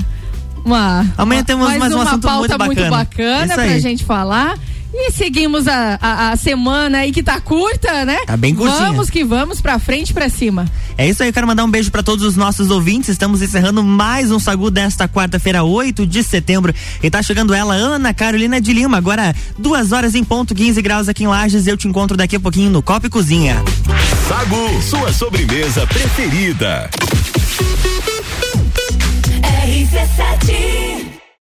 uma 0.66 1.06
Amanhã 1.18 1.44
temos 1.44 1.68
mais 1.78 1.94
um 1.94 2.02
uma 2.02 2.20
pauta 2.20 2.58
muito 2.58 2.82
bacana. 2.82 2.98
bacana 2.98 3.46
Isso 3.46 3.56
pra 3.56 3.80
gente 3.80 4.04
falar. 4.04 4.58
E 5.00 5.12
seguimos 5.12 5.68
a, 5.68 6.00
a, 6.02 6.32
a 6.32 6.36
semana 6.36 7.00
aí 7.00 7.12
que 7.12 7.22
tá 7.22 7.40
curta, 7.40 8.04
né? 8.04 8.18
Tá 8.26 8.36
bem 8.36 8.56
curtinha. 8.56 8.88
Vamos 8.88 9.10
que 9.12 9.24
vamos, 9.24 9.62
pra 9.62 9.78
frente 9.78 10.10
e 10.10 10.14
pra 10.14 10.28
cima. 10.28 10.66
É 10.98 11.08
isso 11.08 11.22
aí, 11.22 11.30
eu 11.30 11.34
quero 11.34 11.46
mandar 11.46 11.64
um 11.64 11.70
beijo 11.70 11.92
para 11.92 12.02
todos 12.02 12.26
os 12.26 12.36
nossos 12.36 12.72
ouvintes. 12.72 13.10
Estamos 13.10 13.44
encerrando 13.44 13.84
mais 13.84 14.32
um 14.32 14.40
Sagu 14.40 14.72
desta 14.72 15.08
quarta-feira, 15.08 15.64
8 15.64 16.06
de 16.06 16.24
setembro. 16.24 16.74
E 17.02 17.10
tá 17.12 17.22
chegando 17.22 17.54
ela, 17.54 17.76
Ana 17.76 18.12
Carolina 18.12 18.60
de 18.60 18.74
Lima. 18.74 18.98
Agora, 18.98 19.36
duas 19.58 19.92
horas 19.92 20.16
em 20.16 20.24
ponto, 20.24 20.56
15 20.56 20.82
graus 20.82 21.08
aqui 21.08 21.24
em 21.24 21.28
Lages. 21.28 21.68
Eu 21.68 21.78
te 21.78 21.88
encontro 21.88 22.18
daqui 22.18 22.36
a 22.36 22.40
pouquinho 22.40 22.72
no 22.72 22.82
Copa 22.82 23.06
e 23.06 23.10
Cozinha. 23.10 23.64
Sagu, 24.28 24.82
sua 24.82 25.14
sobremesa 25.14 25.86
preferida. 25.86 26.90
RC7 29.68 31.17